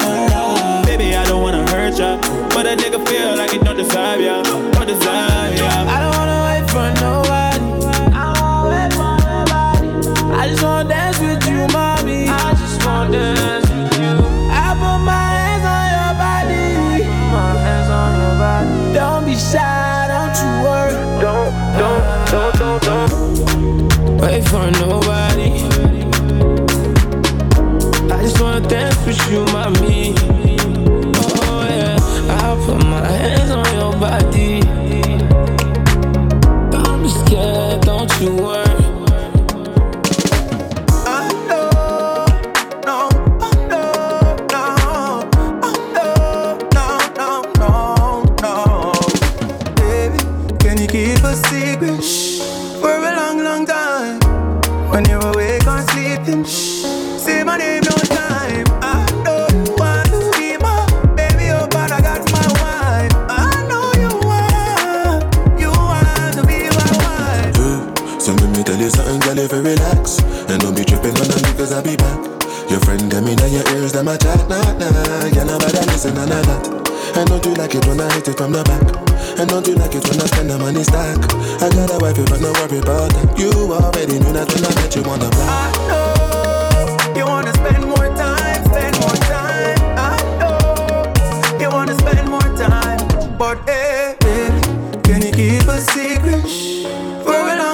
Baby, 0.86 1.16
I 1.16 1.24
don't 1.26 1.42
wanna 1.42 1.64
hurt 1.72 1.98
ya, 1.98 2.18
but 2.54 2.66
a 2.68 2.76
nigga 2.76 3.00
feel 3.08 3.36
like 3.38 3.52
he 3.52 3.60
don't 3.60 3.78
deserve 3.78 4.20
ya, 4.22 4.44
don't 4.44 4.88
deserve 4.88 5.56
ya. 5.60 5.68
I 5.96 5.98
don't 6.04 6.16
wanna 6.20 6.40
wait 6.48 6.66
for 6.74 6.88
nobody. 7.04 7.64
I 8.14 8.24
don't 8.34 8.44
wanna 8.44 8.70
wait 8.76 8.92
for 9.00 9.14
nobody. 9.32 9.90
I 10.42 10.44
just 10.50 10.64
wanna 10.64 10.90
dance 10.90 11.20
with 11.20 11.44
you, 11.50 11.62
mommy. 11.76 12.28
I 12.30 12.54
just 12.62 12.78
wanna 12.86 13.12
dance 13.12 13.68
with 13.72 13.94
you. 14.04 14.14
I 14.52 14.68
put 14.82 15.00
my 15.12 15.26
hands 15.40 15.66
on 15.76 15.86
your 15.96 16.14
body. 16.24 16.66
My 17.36 17.52
hands 17.66 17.90
on 18.00 18.10
your 18.22 18.36
body. 18.44 18.94
Don't 18.98 19.24
be 19.26 19.36
shy, 19.36 19.75
for 24.56 24.72
nobody. 24.80 25.52
I 28.10 28.22
just 28.22 28.40
wanna 28.42 28.66
dance 28.66 29.06
with 29.06 29.20
you, 29.30 29.44
mommy. 29.52 30.14
Oh 31.44 31.68
yeah, 31.78 31.98
I 32.40 32.56
put 32.66 32.80
my 32.86 33.06
hands 33.06 33.52
on 33.52 33.68
your 33.80 33.94
body. 34.00 34.62
Don't 36.72 37.02
be 37.04 37.10
scared, 37.10 37.82
don't 37.82 38.12
you 38.22 38.36
worry. 38.36 38.65
Tell 68.76 68.84
you 68.84 68.90
something, 68.90 69.20
girl, 69.22 69.40
if 69.40 69.52
you 69.52 69.62
relax. 69.62 70.20
And 70.52 70.62
don't 70.62 70.76
be 70.76 70.84
tripping 70.84 71.16
on 71.16 71.28
them 71.28 71.42
because 71.52 71.72
I'll 71.72 71.84
be 71.84 71.96
back. 71.96 72.20
Your 72.70 72.80
friend 72.82 73.12
them 73.12 73.28
in 73.28 73.40
your 73.40 73.64
ears, 73.72 73.94
them 73.94 74.08
a 74.08 74.18
chat, 74.18 74.50
nah, 74.50 74.60
nah. 74.76 75.26
Yeah, 75.32 75.46
nobody 75.46 75.80
listen 75.88 76.18
and 76.18 76.32
a 76.32 76.42
lot 76.50 76.68
And 77.16 77.30
don't 77.30 77.46
you 77.46 77.54
like 77.54 77.76
it 77.76 77.86
when 77.86 78.02
I 78.02 78.12
hit 78.14 78.28
it 78.28 78.38
from 78.38 78.52
the 78.52 78.64
back? 78.64 78.84
And 79.40 79.50
don't 79.50 79.66
you 79.68 79.76
like 79.76 79.96
it 79.96 80.04
when 80.10 80.20
I 80.20 80.26
spend 80.26 80.50
the 80.50 80.58
money 80.58 80.84
stack? 80.84 81.18
I 81.62 81.70
got 81.70 81.94
a 81.94 81.98
wife, 82.02 82.18
but 82.28 82.42
no 82.42 82.52
worry 82.60 82.80
about 82.80 83.14
that. 83.14 83.38
You 83.40 83.52
already 83.72 84.20
knew 84.20 84.34
that 84.34 84.52
when 84.52 84.66
I 84.66 84.72
met 84.76 84.96
you 84.96 85.04
on 85.08 85.20
the 85.20 85.30
block 85.30 85.48
I 85.48 85.72
know 85.88 87.20
You 87.20 87.26
wanna 87.26 87.54
spend 87.54 87.86
more 87.86 88.10
time, 88.18 88.60
spend 88.66 88.96
more 89.00 89.20
time. 89.30 89.80
I 89.96 90.20
know 90.42 91.62
you 91.62 91.70
wanna 91.70 91.96
spend 91.96 92.28
more 92.28 92.50
time, 92.58 93.00
but 93.38 93.58
hey, 93.70 94.16
baby, 94.20 94.60
can 95.04 95.22
you 95.22 95.32
keep 95.32 95.68
a 95.70 95.80
secret? 95.80 96.44
For 97.24 97.34
a 97.34 97.65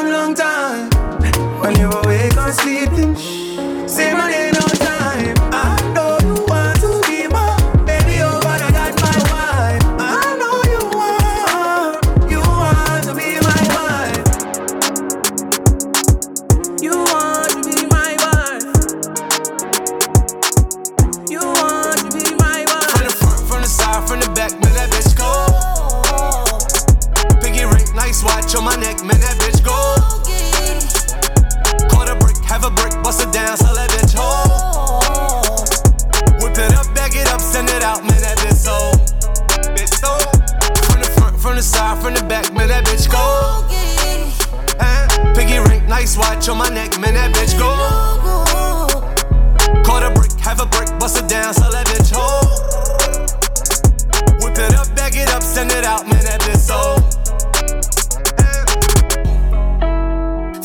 send 55.52 55.72
it 55.72 55.84
out, 55.84 56.08
man, 56.08 56.24
that 56.24 56.40
bitch 56.48 56.64
so. 56.64 56.96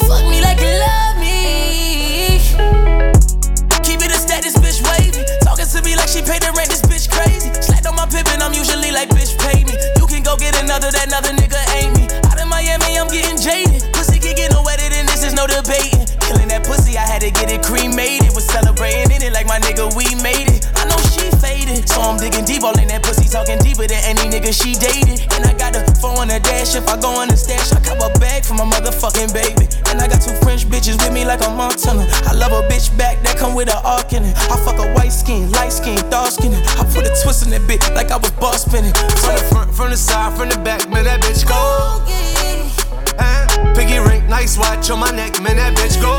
Fuck 0.07 0.22
me 0.30 0.39
like 0.39 0.62
you 0.62 0.70
love 0.78 1.18
me. 1.18 2.39
Keep 3.82 4.07
it 4.07 4.14
a 4.14 4.18
status, 4.18 4.55
bitch 4.62 4.78
wavy. 4.87 5.26
Talking 5.43 5.66
to 5.66 5.82
me 5.82 5.99
like 5.99 6.07
she 6.07 6.22
paid 6.22 6.39
the 6.39 6.55
rent, 6.55 6.70
this 6.70 6.87
bitch 6.87 7.11
crazy. 7.11 7.51
Slapped 7.59 7.91
on 7.91 7.99
my 7.99 8.07
pippin', 8.07 8.39
I'm 8.39 8.55
usually 8.55 8.95
like, 8.95 9.11
bitch, 9.11 9.34
pay 9.43 9.66
me. 9.66 9.74
You 9.99 10.07
can 10.07 10.22
go 10.22 10.39
get 10.39 10.55
another, 10.62 10.95
that 10.95 11.11
another 11.11 11.34
nigga 11.34 11.59
ain't 11.74 11.91
me. 11.99 12.07
Out 12.30 12.39
in 12.39 12.47
Miami, 12.47 12.95
I'm 12.95 13.11
getting 13.11 13.43
jaded. 13.43 13.82
Pussy 13.91 14.22
can 14.22 14.39
get 14.39 14.55
no 14.55 14.62
wetter 14.62 14.87
than 14.87 15.11
this, 15.11 15.26
there's 15.26 15.34
no 15.34 15.51
debating. 15.51 16.07
Killing 16.22 16.47
that 16.55 16.62
pussy, 16.62 16.95
I 16.95 17.03
had 17.03 17.26
to 17.26 17.34
get 17.34 17.51
it 17.51 17.66
cremated. 17.66 18.30
Was 18.39 18.47
celebrating 18.47 19.11
in 19.11 19.18
it 19.18 19.34
like 19.34 19.51
my 19.51 19.59
nigga, 19.59 19.91
we 19.99 20.14
made 20.22 20.47
it. 20.47 20.62
I 20.78 20.87
know 20.87 20.99
she 21.11 21.26
faded, 21.43 21.91
so 21.91 21.99
I'm 22.07 22.22
digging 22.22 22.47
deep, 22.47 22.62
all 22.62 22.78
in 22.78 22.87
that 22.95 23.03
nigga 24.47 24.63
she 24.63 24.75
dated. 24.75 25.21
And 25.35 25.45
I 25.45 25.53
got 25.55 25.75
a 25.77 25.83
phone 26.01 26.19
on 26.19 26.29
the 26.29 26.41
dash, 26.41 26.75
if 26.75 26.89
I 26.89 26.97
go 27.01 27.09
on 27.09 27.29
the 27.29 27.37
stash, 27.37 27.73
I 27.73 27.81
cop 27.81 27.99
a 27.99 28.19
bag 28.19 28.45
for 28.45 28.55
my 28.55 28.65
motherfucking 28.65 29.33
baby. 29.33 29.67
And 29.91 30.01
I 30.01 30.09
got 30.09 30.23
two 30.23 30.35
French 30.43 30.67
bitches 30.67 30.99
with 31.03 31.13
me 31.13 31.25
like 31.25 31.41
a 31.45 31.51
Montana. 31.51 32.07
I 32.27 32.33
love 32.33 32.53
a 32.53 32.67
bitch 32.69 32.97
back 32.97 33.23
that 33.23 33.37
come 33.37 33.55
with 33.55 33.69
a 33.69 33.79
arc 33.83 34.13
in 34.13 34.25
it. 34.25 34.37
I 34.51 34.57
fuck 34.65 34.79
a 34.79 34.93
white 34.95 35.13
skin, 35.13 35.51
light 35.53 35.73
skin, 35.73 35.99
dark 36.11 36.31
skin. 36.31 36.55
I 36.55 36.85
put 36.93 37.07
a 37.07 37.13
twist 37.23 37.45
in 37.45 37.51
that 37.51 37.63
bitch 37.63 37.83
like 37.95 38.11
I 38.11 38.17
was 38.17 38.31
boss 38.33 38.65
spinning. 38.65 38.95
From 38.95 39.35
the 39.35 39.45
front, 39.51 39.75
from 39.75 39.91
the 39.91 39.97
side, 39.97 40.37
from 40.37 40.49
the 40.49 40.59
back, 40.59 40.89
man, 40.91 41.05
that 41.05 41.21
bitch 41.21 41.47
go. 41.47 42.03
Eh, 43.19 43.75
Piggy 43.75 43.99
ring, 43.99 44.29
nice 44.29 44.59
watch 44.59 44.91
on 44.91 45.01
my 45.01 45.11
neck, 45.11 45.41
man, 45.41 45.57
that 45.57 45.75
bitch 45.75 46.01
go. 46.01 46.13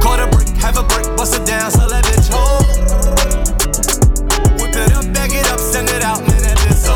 Caught 0.00 0.20
a 0.20 0.26
brick, 0.28 0.48
have 0.58 0.78
a 0.78 0.82
brick, 0.82 1.06
bust 1.16 1.34
it 1.34 1.46
down, 1.46 1.70
sell 1.70 1.88
that 1.88 2.04
bitch 2.04 2.28
whole. 2.32 2.64
Whip 4.58 4.74
it 4.74 4.92
up, 4.92 5.04
it 5.38 5.46
up, 5.50 5.60
send 5.60 5.88
it 5.90 6.02
out, 6.02 6.18
so. 6.74 6.94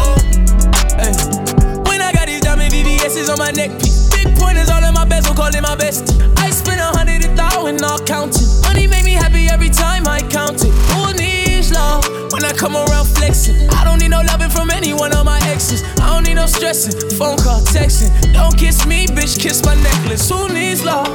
When 1.89 2.01
I 2.01 2.13
got 2.13 2.27
these 2.27 2.41
diamond 2.41 2.73
VVS's 2.73 3.29
on 3.29 3.39
my 3.39 3.51
neck. 3.51 3.71
Big 4.11 4.37
pointers 4.37 4.71
all 4.71 4.83
in 4.83 4.95
my 4.95 5.05
bezel, 5.05 5.35
call 5.35 5.55
it 5.55 5.63
my 5.63 5.77
bestie. 5.77 6.17
I 6.39 6.51
spend 6.51 6.81
a 6.81 6.91
hundred 6.97 7.25
a 7.25 7.35
thousand, 7.37 7.83
all 7.83 7.99
counting. 8.01 8.47
Money 8.63 8.87
make 8.87 9.05
me 9.05 9.13
happy 9.13 9.49
every 9.49 9.71
time 9.71 10.07
I 10.07 10.21
count 10.21 10.65
it. 10.65 10.73
Who 10.93 11.13
needs 11.15 11.73
love 11.73 12.05
when 12.33 12.45
I 12.45 12.53
come 12.53 12.77
around 12.77 13.07
flexing? 13.07 13.69
I 13.71 13.85
don't 13.85 13.99
need 14.01 14.11
no 14.11 14.23
loving 14.23 14.51
from 14.51 14.71
any 14.71 14.93
one 14.93 15.13
of 15.13 15.25
my 15.25 15.39
exes. 15.45 15.83
I 16.01 16.11
don't 16.13 16.25
need 16.27 16.35
no 16.35 16.47
stressing. 16.47 17.11
Phone 17.19 17.39
call, 17.39 17.61
texting. 17.61 18.11
Don't 18.33 18.57
kiss 18.59 18.87
me, 18.87 19.07
bitch, 19.07 19.39
kiss 19.41 19.65
my 19.65 19.75
necklace. 19.75 20.29
Who 20.29 20.49
needs 20.49 20.85
love? 20.85 21.09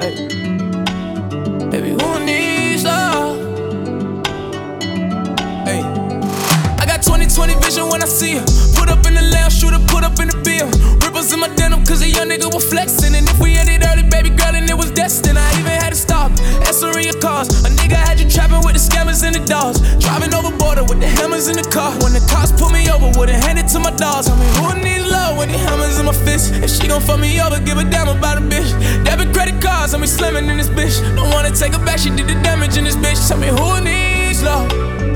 Hey. 0.00 0.67
20 7.38 7.54
vision 7.62 7.86
when 7.86 8.02
I 8.02 8.10
see 8.10 8.34
her. 8.34 8.42
Put 8.74 8.90
up 8.90 9.06
in 9.06 9.14
the 9.14 9.22
lounge, 9.22 9.54
shooter, 9.54 9.78
put 9.86 10.02
up 10.02 10.18
in 10.18 10.26
the 10.26 10.34
bill. 10.42 10.66
Ripples 10.98 11.30
in 11.30 11.38
my 11.38 11.46
denim, 11.54 11.86
cause 11.86 12.02
a 12.02 12.10
young 12.10 12.26
nigga 12.26 12.50
was 12.50 12.66
flexing. 12.66 13.14
And 13.14 13.30
if 13.30 13.38
we 13.38 13.54
ended 13.54 13.86
early, 13.86 14.02
baby 14.02 14.34
girl, 14.34 14.58
and 14.58 14.66
it 14.66 14.74
was 14.74 14.90
destined. 14.90 15.38
I 15.38 15.46
even 15.54 15.70
had 15.70 15.94
to 15.94 16.00
stop, 16.00 16.34
answering 16.66 17.06
your 17.06 17.14
calls. 17.22 17.46
A 17.62 17.70
nigga 17.70 17.94
had 17.94 18.18
you 18.18 18.26
trapping 18.26 18.58
with 18.66 18.74
the 18.74 18.82
scammers 18.82 19.22
and 19.22 19.38
the 19.38 19.44
dogs. 19.46 19.78
Driving 20.02 20.34
over 20.34 20.50
border 20.50 20.82
with 20.82 20.98
the 20.98 21.06
hammers 21.06 21.46
in 21.46 21.54
the 21.54 21.62
car. 21.62 21.94
When 22.02 22.10
the 22.10 22.18
cops 22.26 22.50
pull 22.58 22.74
me 22.74 22.90
over, 22.90 23.06
wouldn't 23.14 23.38
hand 23.38 23.62
it 23.62 23.70
to 23.70 23.78
my 23.78 23.94
dogs. 23.94 24.26
I 24.26 24.34
mean, 24.34 24.50
who 24.58 24.74
needs 24.82 25.06
love 25.06 25.38
when 25.38 25.46
the 25.46 25.58
hammers 25.62 25.94
in 25.94 26.10
my 26.10 26.18
fist? 26.26 26.58
If 26.58 26.74
she 26.74 26.90
gon' 26.90 26.98
fuck 27.00 27.22
me 27.22 27.38
over, 27.38 27.62
give 27.62 27.78
a 27.78 27.86
damn 27.86 28.10
about 28.10 28.38
a 28.38 28.42
bitch. 28.42 28.66
Debit 29.06 29.30
credit 29.30 29.62
cards, 29.62 29.94
I'm 29.94 30.02
be 30.02 30.10
slamming 30.10 30.50
in 30.50 30.58
this 30.58 30.70
bitch. 30.74 30.98
Don't 31.14 31.30
wanna 31.30 31.54
take 31.54 31.70
her 31.78 31.84
back, 31.86 32.02
she 32.02 32.10
did 32.10 32.26
the 32.26 32.34
damage 32.42 32.74
in 32.74 32.82
this 32.82 32.98
bitch. 32.98 33.22
Tell 33.30 33.38
me 33.38 33.46
who 33.46 33.78
needs 33.78 34.42
love. 34.42 35.07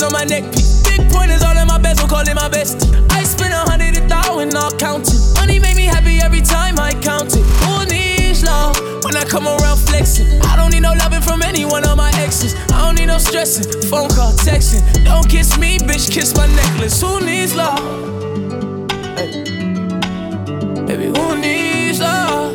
On 0.00 0.12
my 0.12 0.22
neck 0.22 0.44
piece, 0.52 0.82
big 0.86 1.10
pointers 1.10 1.42
all 1.42 1.58
in 1.58 1.66
my 1.66 1.76
bezel, 1.76 2.06
call 2.06 2.20
it 2.20 2.34
my 2.34 2.48
bestie. 2.48 2.86
I 3.10 3.24
a 3.50 3.68
hundred 3.68 3.96
a 3.96 4.08
thousand, 4.08 4.54
all 4.56 4.70
counting. 4.78 5.18
Money 5.34 5.58
me 5.76 5.86
happy 5.86 6.20
every 6.20 6.40
time 6.40 6.78
I 6.78 6.92
count 6.94 7.34
it. 7.34 7.44
Needs 7.90 8.44
love? 8.44 8.78
When 9.04 9.16
I 9.16 9.24
come 9.24 9.48
around 9.48 9.78
flexing, 9.78 10.40
I 10.42 10.54
don't 10.54 10.72
need 10.72 10.82
no 10.82 10.92
loving 10.92 11.20
from 11.20 11.40
of 11.84 11.96
my 11.96 12.10
exes. 12.14 12.54
I 12.72 12.84
don't 12.84 12.94
need 12.94 13.06
no 13.06 13.18
stressing, 13.18 13.82
phone 13.90 14.08
call, 14.10 14.32
texting. 14.34 14.82
Don't 15.04 15.28
kiss 15.28 15.58
me, 15.58 15.78
bitch, 15.78 16.12
kiss 16.12 16.32
my 16.36 16.46
necklace. 16.46 17.00
Who 17.00 17.20
needs 17.20 17.56
love? 17.56 17.82
Baby, 20.86 21.06
who 21.06 21.36
needs 21.36 21.98
love? 21.98 22.54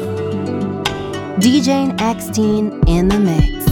DJ 1.40 1.94
X 2.00 2.30
Teen 2.30 2.82
in 2.88 3.10
the 3.10 3.20
mix. 3.20 3.63